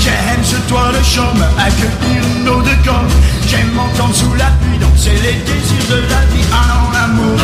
J'aime 0.00 0.44
ce 0.44 0.56
toit 0.68 0.92
de 0.92 1.02
chambre, 1.04 1.44
accueillir 1.58 2.22
nos 2.44 2.62
deux 2.62 2.80
corps. 2.84 3.04
J'aime 3.48 3.70
m'entendre 3.74 4.14
sous 4.14 4.34
la 4.34 4.50
pluie, 4.60 4.78
danser 4.78 5.10
les 5.10 5.38
désirs 5.44 5.88
de 5.90 6.00
la 6.08 6.22
vie. 6.30 6.46
Allons 6.60 6.90
l'amour, 6.92 7.38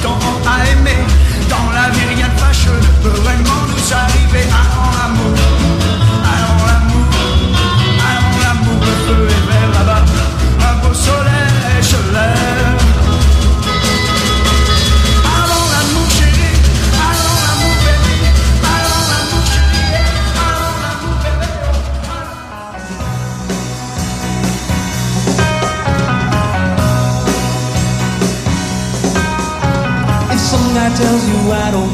temps 0.00 0.18
à 0.46 0.70
aimer, 0.70 1.02
dans 1.48 1.70
la 1.72 1.90
vie 1.90 2.14
rien 2.14 2.28
de 2.28 2.40
fâcheux 2.40 2.80
peut 3.02 3.08
vraiment 3.08 3.61
tells 31.02 31.28
you 31.28 31.52
I 31.52 31.70
don't 31.72 31.91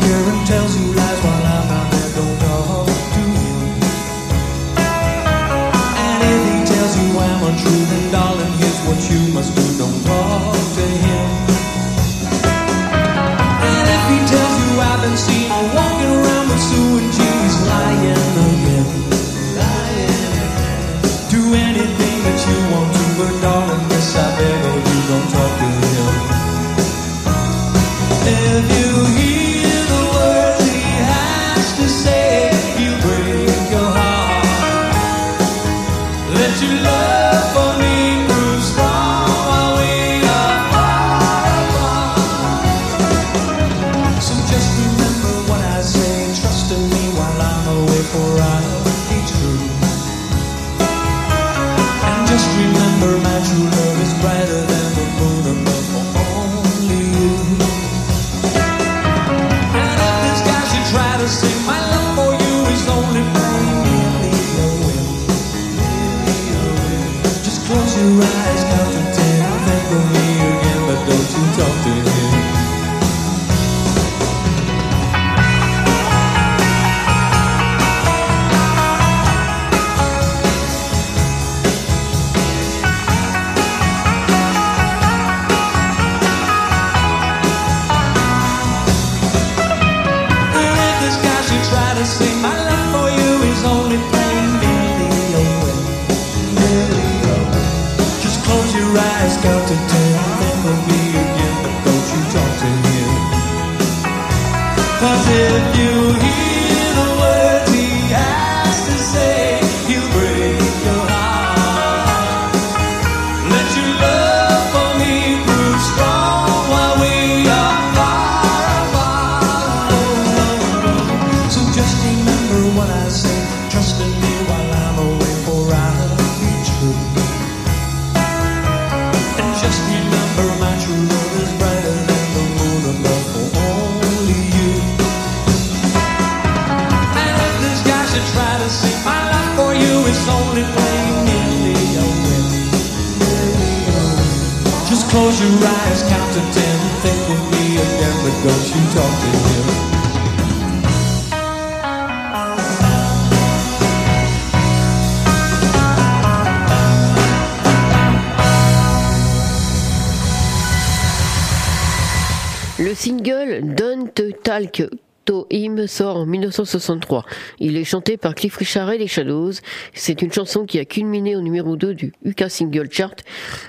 Don't 164.58 164.72
Talk 164.72 164.98
to 165.24 165.46
Him 165.50 165.86
sort 165.86 166.16
en 166.16 166.26
1963. 166.26 167.24
Il 167.60 167.76
est 167.76 167.84
chanté 167.84 168.16
par 168.16 168.34
Cliff 168.34 168.56
Richard 168.56 168.90
et 168.90 168.98
les 168.98 169.06
Shadows. 169.06 169.52
C'est 169.92 170.22
une 170.22 170.32
chanson 170.32 170.64
qui 170.64 170.78
a 170.78 170.86
culminé 170.86 171.36
au 171.36 171.42
numéro 171.42 171.76
2 171.76 171.94
du 171.94 172.12
UK 172.24 172.44
Single 172.48 172.88
Chart. 172.90 173.14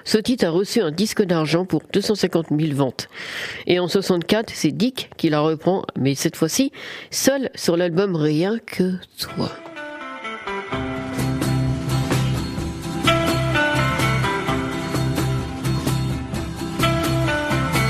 Ce 0.05 0.17
titre 0.17 0.45
a 0.45 0.51
reçu 0.51 0.79
un 0.79 0.91
disque 0.91 1.21
d'argent 1.21 1.65
pour 1.65 1.83
250 1.91 2.47
000 2.57 2.73
ventes. 2.75 3.09
Et 3.67 3.77
en 3.77 3.89
64, 3.89 4.51
c'est 4.55 4.71
Dick 4.71 5.09
qui 5.17 5.29
la 5.29 5.41
reprend, 5.41 5.83
mais 5.97 6.15
cette 6.15 6.37
fois-ci, 6.37 6.71
seul 7.11 7.49
sur 7.55 7.75
l'album 7.75 8.15
Rien 8.15 8.57
que 8.65 8.93
toi. 9.19 9.51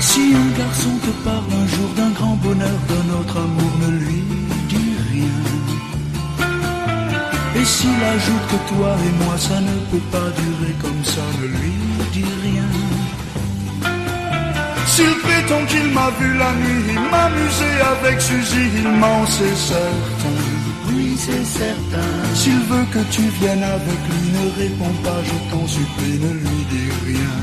Si 0.00 0.34
un 0.34 0.58
garçon 0.58 0.90
te 0.98 1.24
parle 1.24 1.52
un 1.52 1.66
jour 1.68 1.88
d'un 1.96 2.09
de 2.68 2.98
notre 3.12 3.36
amour, 3.36 3.72
ne 3.80 3.90
lui 3.98 4.22
dis 4.68 4.96
rien. 5.12 5.38
Et 7.56 7.64
s'il 7.64 8.02
ajoute 8.16 8.46
que 8.50 8.74
toi 8.74 8.96
et 9.06 9.24
moi, 9.24 9.36
ça 9.38 9.60
ne 9.60 9.76
peut 9.90 10.06
pas 10.10 10.28
durer 10.42 10.74
comme 10.82 11.04
ça, 11.04 11.22
ne 11.40 11.46
lui 11.46 11.74
dis 12.12 12.32
rien. 12.42 12.70
S'il 14.86 15.14
prétend 15.26 15.64
qu'il 15.66 15.88
m'a 15.92 16.10
vu 16.18 16.36
la 16.36 16.52
nuit 16.62 16.94
m'amuser 17.10 17.76
avec 17.94 18.20
Suzy, 18.20 18.64
il 18.82 18.88
ment, 18.88 19.24
c'est 19.26 19.56
certain. 19.56 20.38
Oui, 20.88 21.16
c'est 21.16 21.44
certain. 21.44 22.10
S'il 22.34 22.60
veut 22.70 22.86
que 22.92 23.02
tu 23.10 23.22
viennes 23.40 23.62
avec 23.62 24.00
lui, 24.10 24.22
ne 24.36 24.44
réponds 24.62 24.96
pas, 25.04 25.20
je 25.24 25.36
t'en 25.50 25.66
supplie, 25.66 26.18
ne 26.18 26.32
lui 26.42 26.60
dis 26.72 26.90
rien. 27.06 27.34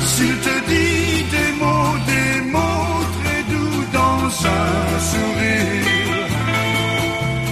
S'il 0.00 0.36
te 0.46 0.54
dit 0.68 1.24
des 1.34 1.50
mots, 1.60 1.96
des 2.06 2.50
mots 2.50 2.67
dans 4.28 4.46
un 4.46 4.98
sourire, 5.10 5.86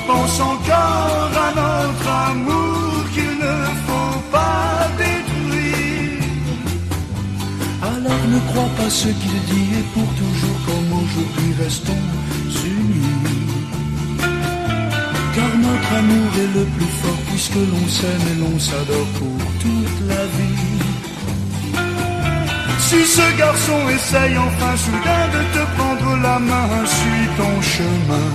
pense 0.06 0.40
encore 0.40 1.30
à 1.46 1.50
notre 1.62 2.08
amour 2.30 2.92
qu'il 3.14 3.34
ne 3.46 3.58
faut 3.86 4.20
pas 4.30 4.86
détruire. 4.98 6.22
Alors 7.82 8.24
ne 8.34 8.40
crois 8.50 8.70
pas 8.78 8.90
ce 8.90 9.08
qu'il 9.20 9.38
dit 9.52 9.68
et 9.80 9.86
pour 9.94 10.08
toujours 10.22 10.58
comme 10.66 10.90
aujourd'hui 11.02 11.50
restons 11.64 12.04
unis. 12.64 13.24
Car 15.34 15.52
notre 15.66 15.90
amour 16.00 16.30
est 16.42 16.52
le 16.58 16.64
plus 16.76 16.92
fort 17.00 17.22
puisque 17.30 17.62
l'on 17.72 17.86
s'aime 17.88 18.26
et 18.32 18.38
l'on 18.42 18.58
s'adore 18.58 19.10
pour 19.18 19.40
toute 19.62 19.98
la 20.08 20.24
vie. 20.36 20.76
Si 22.88 23.04
ce 23.04 23.36
garçon 23.36 23.88
essaye 23.88 24.38
enfin 24.38 24.76
soudain 24.76 25.26
de 25.34 25.40
te 25.54 25.62
prendre 25.76 25.95
la 26.22 26.38
main, 26.38 26.84
suis 26.84 27.26
ton 27.36 27.60
chemin, 27.60 28.28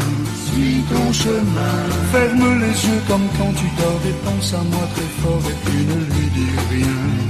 suis 0.46 0.84
ton 0.90 1.14
chemin. 1.14 1.78
Ferme 2.12 2.60
les 2.60 2.76
yeux 2.88 3.02
comme 3.08 3.28
quand 3.38 3.54
tu 3.60 3.68
dors 3.80 4.02
et 4.06 4.16
pense 4.26 4.54
à 4.54 4.64
moi 4.72 4.86
très 4.94 5.10
fort 5.22 5.44
et 5.50 5.58
puis 5.66 5.86
ne 5.86 6.00
lui 6.14 6.28
dis 6.36 6.56
rien. 6.72 7.21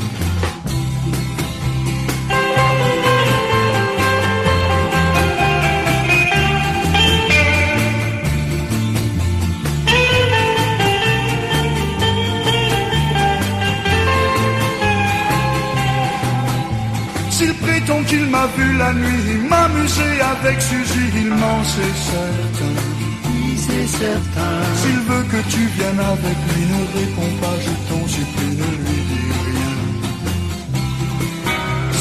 La 18.78 18.94
nuit 18.94 19.48
m'amuser 19.50 20.16
avec 20.34 20.62
Suzy, 20.62 21.06
il 21.24 21.30
ment, 21.30 21.64
c'est 21.74 21.98
certain. 22.12 22.76
Oui, 23.26 23.58
c'est 23.66 23.88
certain. 24.04 24.56
S'il 24.82 25.00
veut 25.10 25.26
que 25.34 25.42
tu 25.54 25.62
viennes 25.78 26.04
avec 26.16 26.38
lui, 26.50 26.64
ne 26.74 26.82
réponds 27.00 27.34
pas, 27.42 27.58
je 27.66 27.74
t'en 27.88 28.04
supplie, 28.08 28.56
ne 28.62 28.70
lui 28.84 29.00
dis 29.10 29.32
rien. 29.48 29.76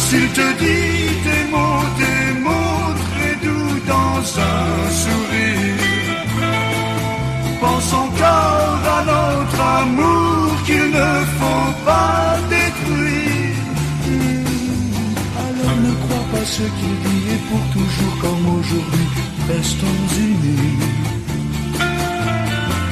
S'il 0.05 0.29
te 0.39 0.47
dit 0.65 1.03
des 1.29 1.45
mots, 1.53 1.87
des 2.03 2.41
mots 2.47 2.93
très 3.05 3.35
doux 3.45 3.75
dans 3.95 4.21
un 4.53 4.65
sourire, 5.03 5.81
pense 7.61 7.93
encore 7.93 8.81
à 8.99 9.01
notre 9.13 9.61
amour 9.83 10.63
qu'il 10.67 10.91
ne 10.91 11.11
faut 11.39 11.73
pas. 11.85 12.21
Ce 16.61 16.67
qu'il 16.79 16.97
dit 17.09 17.25
et 17.35 17.41
pour 17.49 17.65
toujours 17.79 18.15
comme 18.21 18.45
aujourd'hui, 18.59 19.07
restons 19.49 20.01
unis. 20.29 20.79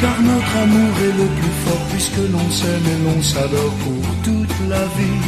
Car 0.01 0.17
notre 0.31 0.55
amour 0.65 0.93
est 1.07 1.17
le 1.23 1.29
plus 1.39 1.57
fort 1.65 1.85
puisque 1.93 2.23
l'on 2.33 2.49
s'aime 2.59 2.87
et 2.95 3.01
l'on 3.05 3.21
s'adore 3.31 3.75
pour 3.85 4.05
toute 4.27 4.57
la 4.73 4.85
vie. 4.97 5.25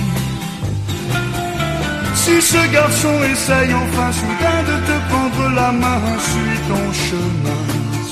Si 2.23 2.37
ce 2.53 2.63
garçon 2.73 3.15
essaye 3.33 3.73
enfin 3.85 4.11
soudain 4.21 4.61
de 4.71 4.77
te 4.89 4.97
prendre 5.11 5.45
la 5.61 5.73
main, 5.73 6.03
suis 6.29 6.59
ton 6.71 6.87
chemin, 7.07 7.63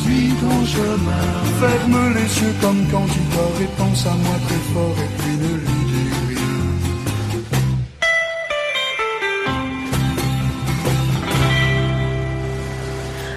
suis 0.00 0.30
ton 0.42 0.58
chemin. 0.74 1.24
Ferme 1.60 2.00
les 2.16 2.30
yeux 2.40 2.54
comme 2.62 2.82
quand 2.90 3.06
tu 3.14 3.22
dors 3.34 3.58
et 3.64 3.70
pense 3.78 4.06
à 4.06 4.14
moi 4.24 4.36
très 4.46 4.62
fort 4.72 4.97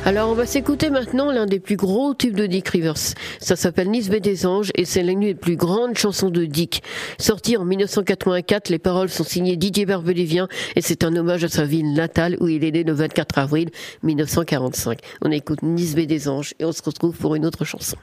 Alors 0.04 0.32
on 0.32 0.34
va 0.34 0.48
s'écouter 0.48 0.90
maintenant 0.90 1.32
l'un 1.32 1.46
des 1.46 1.60
plus 1.60 1.76
gros 1.76 2.16
tubes 2.16 2.36
de 2.36 2.48
Dick 2.48 2.68
Rivers. 2.70 2.98
Ça 3.40 3.56
s'appelle 3.56 3.92
Nisbet 3.92 4.20
des 4.20 4.48
Anges 4.48 4.72
et 4.74 4.84
c'est 4.84 5.04
l'une 5.04 5.20
des 5.20 5.36
plus 5.36 5.56
grandes 5.56 5.96
chansons 5.96 6.32
de 6.32 6.46
Dick. 6.46 6.82
Sorti 7.20 7.56
en 7.56 7.66
1984, 7.66 8.70
les 8.70 8.80
paroles 8.80 9.10
sont 9.10 9.24
signées 9.24 9.58
Didier 9.58 9.86
Barbelivien 9.86 10.48
et 10.76 10.82
c'est 10.82 11.04
un 11.04 11.16
hommage 11.16 11.44
à 11.44 11.50
sa 11.50 11.66
ville 11.66 11.94
natale 11.94 12.36
où 12.40 12.48
il 12.48 12.64
est 12.64 12.72
né 12.72 12.84
le 12.84 12.94
24 12.94 13.38
avril 13.38 13.70
1945. 14.02 14.98
On 15.22 15.30
écoute 15.30 15.62
Nisbet 15.62 16.08
des 16.08 16.28
Anges 16.28 16.56
et 16.58 16.66
on 16.66 16.72
se 16.72 16.82
retrouve 16.82 17.16
pour 17.16 17.36
une 17.36 17.46
autre 17.46 17.64
chanson. 17.64 17.98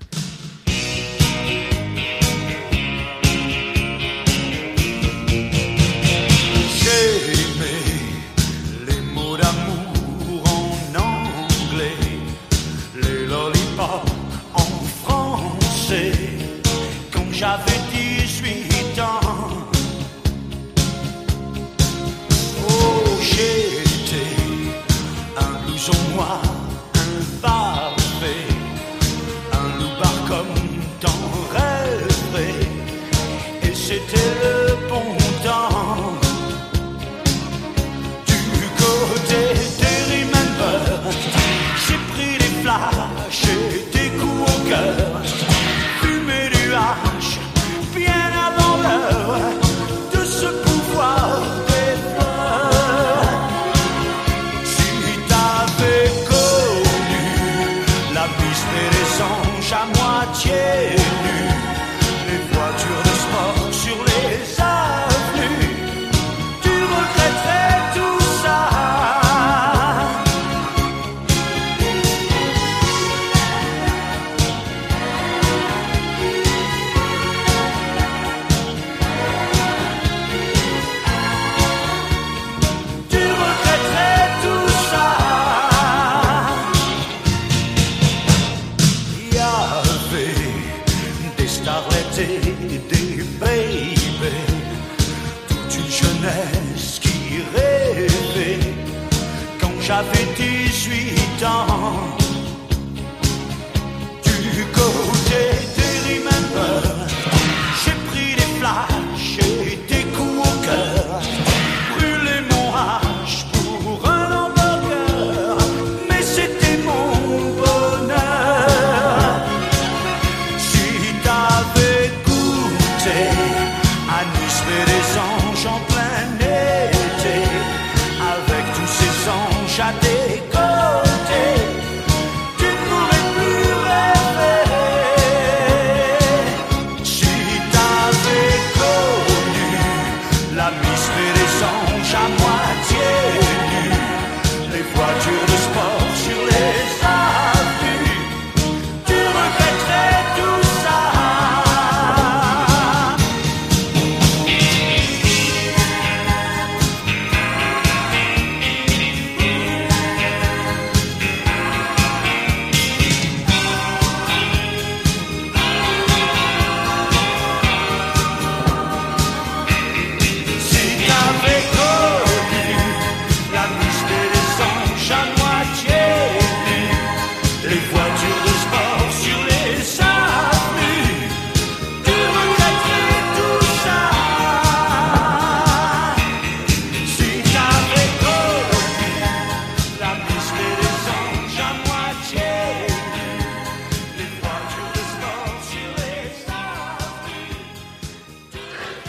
J'avais 99.99 100.33
18 100.37 101.45
ans. 101.45 102.18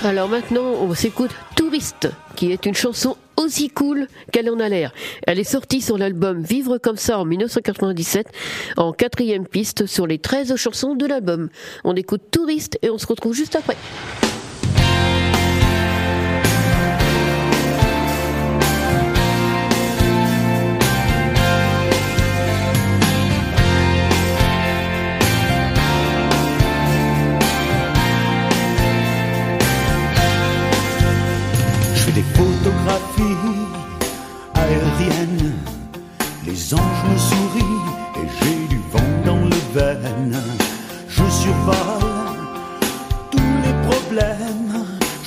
Alors 0.01 0.29
maintenant, 0.29 0.63
on 0.79 0.93
s'écoute 0.93 1.31
Touriste, 1.57 2.09
qui 2.37 2.53
est 2.53 2.65
une 2.65 2.73
chanson 2.73 3.17
aussi 3.35 3.69
cool 3.69 4.07
qu'elle 4.31 4.49
en 4.49 4.61
a 4.61 4.69
l'air. 4.69 4.93
Elle 5.27 5.39
est 5.39 5.43
sortie 5.43 5.81
sur 5.81 5.97
l'album 5.97 6.41
Vivre 6.41 6.77
comme 6.77 6.95
ça 6.95 7.19
en 7.19 7.25
1997, 7.25 8.27
en 8.77 8.93
quatrième 8.93 9.45
piste 9.45 9.87
sur 9.87 10.07
les 10.07 10.17
13 10.17 10.55
chansons 10.55 10.95
de 10.95 11.05
l'album. 11.05 11.49
On 11.83 11.95
écoute 11.97 12.21
Touriste 12.31 12.79
et 12.81 12.89
on 12.89 12.97
se 12.97 13.07
retrouve 13.07 13.33
juste 13.33 13.57
après. 13.57 13.75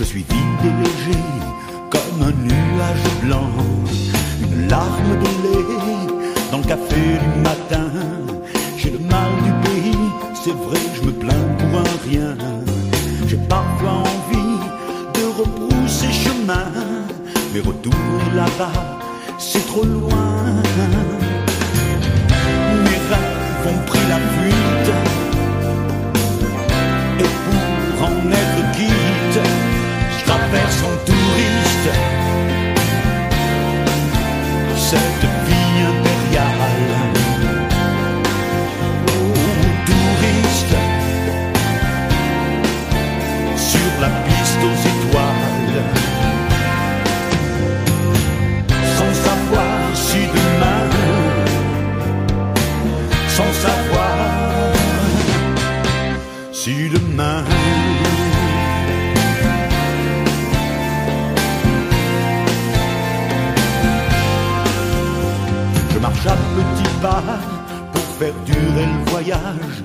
Je 0.03 0.07
suis 0.09 0.24
vide 0.28 0.64
et 0.64 0.74
léger 0.82 1.22
comme 1.88 2.22
un 2.22 2.32
nuage 2.32 3.09
blanc. 3.22 3.53
Une 4.42 4.66
larme 4.66 5.11
de 5.22 5.30
lait 5.44 5.76
dans 6.50 6.59
le 6.59 6.64
café 6.64 7.03
du 7.22 7.40
matin. 7.40 7.86
J'ai 8.76 8.90
le 8.90 8.98
mal 8.98 9.30
du 9.44 9.53
pays, 9.64 10.09
c'est 10.34 10.57
vrai, 10.64 10.80
je 10.96 11.03
me 11.07 11.12
plains 11.12 11.46
pour 11.57 11.78
un 11.78 12.11
rien. 12.11 12.36
J'ai 13.28 13.36
parfois 13.48 14.03
envie 14.11 14.59
de 15.14 15.24
rebrousser 15.40 16.11
chemin, 16.11 16.66
mais 17.55 17.61
retourner 17.61 18.24
là-bas, 18.34 18.72
c'est 19.38 19.64
trop 19.68 19.84
loin. 19.84 20.42
Mes 22.86 23.00
rêves 23.09 23.68
ont 23.68 23.86
pris 23.86 24.05
la 24.09 24.18
fuite, 24.32 24.90
et 27.20 27.30
pour 27.44 28.09
en 28.09 28.32
être 28.32 28.51
cette 34.76 35.26
vie 35.47 35.78
impériale. 35.91 36.95
Oh, 39.09 39.35
touriste 39.87 40.76
sur 43.57 43.91
la 44.01 44.11
piste 44.26 44.62
aux 44.68 44.78
étoiles. 44.93 45.83
Sans 48.97 49.14
savoir 49.26 49.76
si 49.95 50.20
demain, 50.37 50.85
sans 53.28 53.53
savoir 53.66 54.16
si 56.53 56.74
demain. 56.91 57.51
Pour 67.03 68.03
faire 68.18 68.34
durer 68.46 68.86
le 68.86 69.11
voyage. 69.11 69.82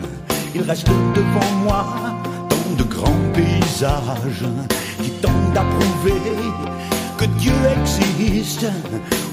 Il 0.54 0.62
reste 0.62 0.88
devant 0.88 1.52
moi 1.64 1.86
tant 2.48 2.76
de 2.78 2.84
grands 2.84 3.24
paysages 3.34 4.46
qui 5.02 5.10
tentent 5.22 5.58
à 5.58 5.64
prouver 5.64 6.22
que 7.18 7.26
Dieu 7.40 7.54
existe, 7.82 8.68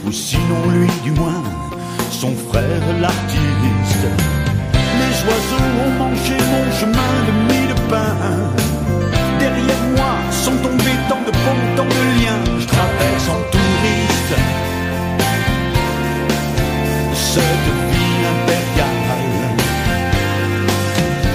ou 0.06 0.12
sinon 0.12 0.70
lui 0.72 0.88
du 1.02 1.10
moins, 1.12 1.42
son 2.10 2.34
frère 2.48 2.86
l'artiste. 3.00 4.06
Les 4.72 5.14
oiseaux 5.28 5.68
ont 5.84 5.98
mangé 5.98 6.36
mon 6.52 6.72
chemin 6.78 7.12
de 7.28 7.52
mille 7.52 7.74
pains. 7.90 8.16
Derrière 9.38 9.84
moi 9.94 10.14
sont 10.30 10.56
tombés 10.62 11.00
tant 11.10 11.20
de 11.20 11.32
ponts, 11.32 11.76
tant 11.76 11.84
de 11.84 12.02
liens. 12.18 12.60
Je 12.60 12.66
traverse 12.66 13.28
en 13.28 13.40
touriste 13.52 14.63
cette 17.34 17.68
vie 17.92 18.20
impériale. 18.32 19.24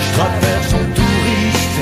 Je 0.04 0.10
traverse 0.18 0.74
en 0.74 0.86
touriste 0.98 1.82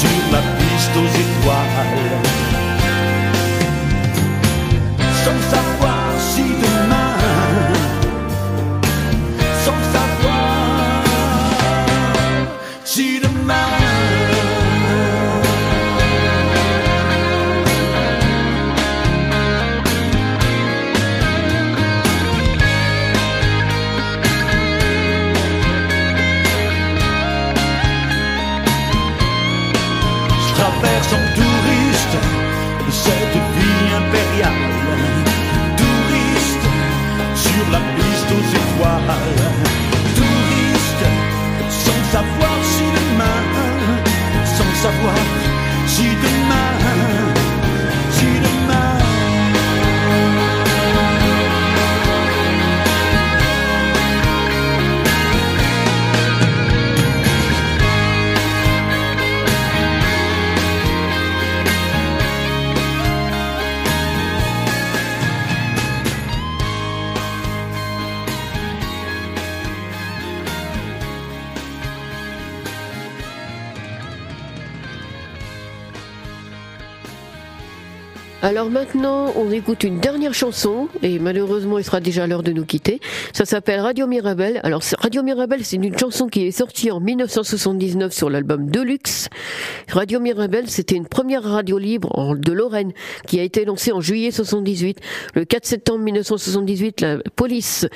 sur 0.00 0.22
la 0.32 0.42
piste 0.58 0.94
aux 0.96 1.10
étoiles. 1.24 2.59
Alors 78.50 78.68
maintenant, 78.68 79.32
on 79.36 79.52
écoute 79.52 79.84
une 79.84 80.00
dernière 80.00 80.34
chanson, 80.34 80.88
et 81.04 81.20
malheureusement, 81.20 81.78
il 81.78 81.84
sera 81.84 82.00
déjà 82.00 82.26
l'heure 82.26 82.42
de 82.42 82.50
nous 82.50 82.64
quitter. 82.64 82.98
Ça 83.32 83.44
s'appelle 83.44 83.78
Radio 83.78 84.08
Mirabel. 84.08 84.58
Alors, 84.64 84.82
Radio 84.98 85.22
Mirabel, 85.22 85.64
c'est 85.64 85.76
une 85.76 85.96
chanson 85.96 86.26
qui 86.26 86.48
est 86.48 86.50
sortie 86.50 86.90
en 86.90 86.98
1979 86.98 88.12
sur 88.12 88.28
l'album 88.28 88.68
Deluxe. 88.68 89.28
Radio 89.88 90.18
Mirabel, 90.18 90.68
c'était 90.68 90.96
une 90.96 91.06
première 91.06 91.44
radio 91.44 91.78
libre 91.78 92.34
de 92.34 92.52
Lorraine 92.52 92.90
qui 93.28 93.38
a 93.38 93.44
été 93.44 93.64
lancée 93.64 93.92
en 93.92 94.00
juillet 94.00 94.32
78. 94.32 94.98
Le 95.36 95.44
4 95.44 95.64
septembre 95.64 96.00
1978, 96.00 97.02
la 97.02 97.18
police 97.36 97.86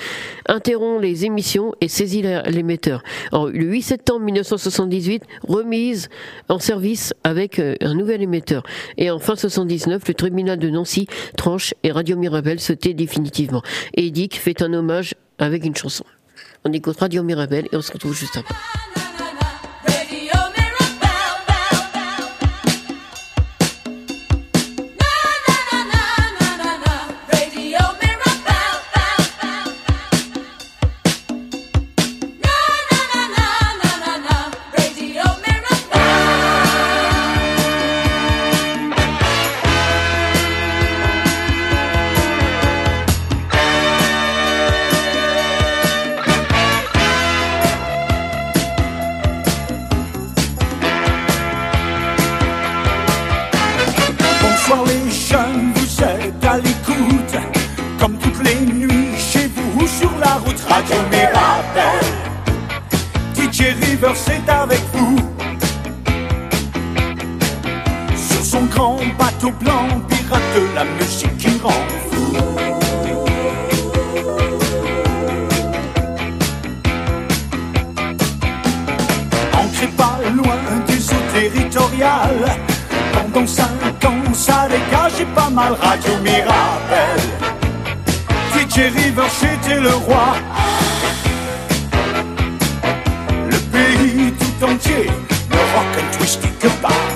interrompt 0.47 1.03
les 1.03 1.25
émissions 1.25 1.75
et 1.81 1.89
saisit 1.89 2.23
l'émetteur. 2.47 3.03
Le 3.33 3.65
8 3.65 3.83
septembre 3.83 4.21
1978, 4.21 5.25
remise 5.49 6.09
en 6.49 6.61
service 6.61 7.13
avec 7.25 7.59
euh, 7.59 7.75
un 7.81 7.95
nouvel 7.95 8.23
émetteur. 8.23 8.63
Et 8.99 9.11
en 9.11 9.19
fin 9.19 9.35
79, 9.35 10.01
le 10.07 10.15
tribunal 10.15 10.44
de 10.45 10.69
Nancy 10.71 11.07
tranche 11.37 11.75
et 11.83 11.93
Radio 11.93 12.17
Mirabel 12.17 12.61
se 12.61 12.73
définitivement. 12.73 13.63
Et 13.95 14.11
Dick 14.11 14.39
fait 14.39 14.63
un 14.63 14.73
hommage 14.73 15.15
avec 15.39 15.65
une 15.65 15.75
chanson. 15.75 16.05
On 16.65 16.73
écoute 16.73 16.99
Radio 16.99 17.23
Mirabel 17.23 17.67
et 17.73 17.77
on 17.77 17.83
se 17.83 17.93
retrouve 17.93 18.15
juste 18.15 18.37
après. 18.37 18.55
River 63.95 64.13
c'est 64.17 64.51
avec 64.51 64.81
vous 64.93 65.17
Sur 68.17 68.45
son 68.45 68.65
grand 68.65 68.99
bateau 69.17 69.53
blanc 69.53 69.87
Pirate 70.09 70.43
de 70.57 70.75
la 70.75 70.85
musique 70.85 71.37
qui 71.39 71.61
rend 71.63 71.71
fou 72.11 72.33
pas 79.97 80.19
loin 80.35 80.59
des 80.89 81.13
eaux 81.13 81.27
territoriales 81.33 82.57
pendant 83.13 83.47
cinq 83.47 84.05
ans, 84.05 84.33
ça 84.33 84.67
dégageait 84.67 85.33
pas 85.37 85.51
mal 85.51 85.75
Radio 85.81 86.13
Mirabel. 86.21 87.21
DJ 88.55 88.93
River, 88.97 89.29
c'était 89.29 89.79
le 89.79 89.95
roi. 89.95 90.35
Pays 94.65 94.79
tout 94.79 94.89
entier, 94.89 95.07
le 95.51 95.57
rock 95.57 95.87
and 95.99 96.17
twisty 96.17 96.49
que 96.61 97.14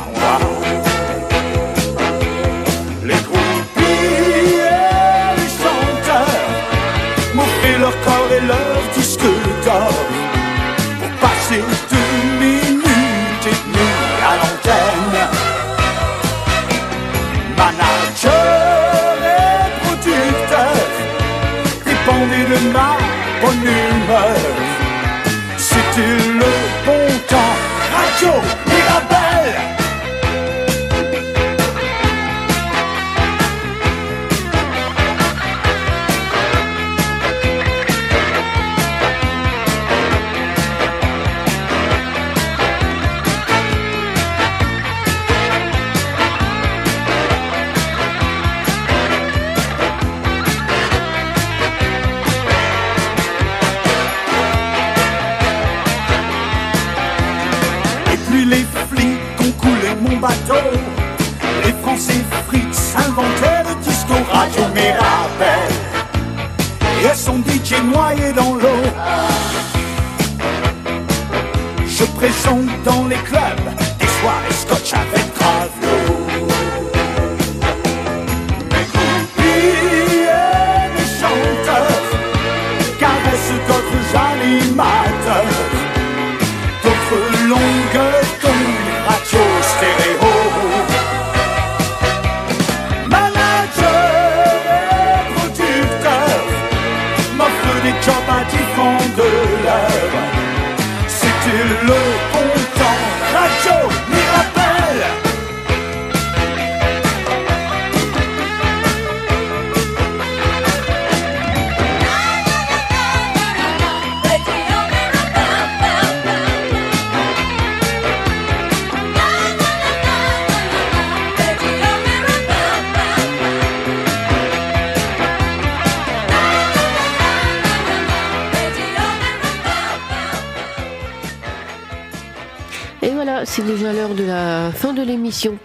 Radio 28.21 28.68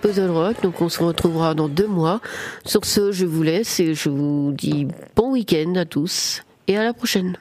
Puzzle 0.01 0.29
Rock, 0.29 0.61
donc 0.61 0.81
on 0.81 0.89
se 0.89 1.01
retrouvera 1.01 1.53
dans 1.53 1.69
deux 1.69 1.87
mois. 1.87 2.19
Sur 2.65 2.83
ce, 2.85 3.11
je 3.11 3.25
vous 3.25 3.43
laisse 3.43 3.79
et 3.79 3.93
je 3.93 4.09
vous 4.09 4.51
dis 4.51 4.87
bon 5.15 5.31
week-end 5.31 5.75
à 5.75 5.85
tous 5.85 6.43
et 6.67 6.77
à 6.77 6.83
la 6.83 6.93
prochaine. 6.93 7.37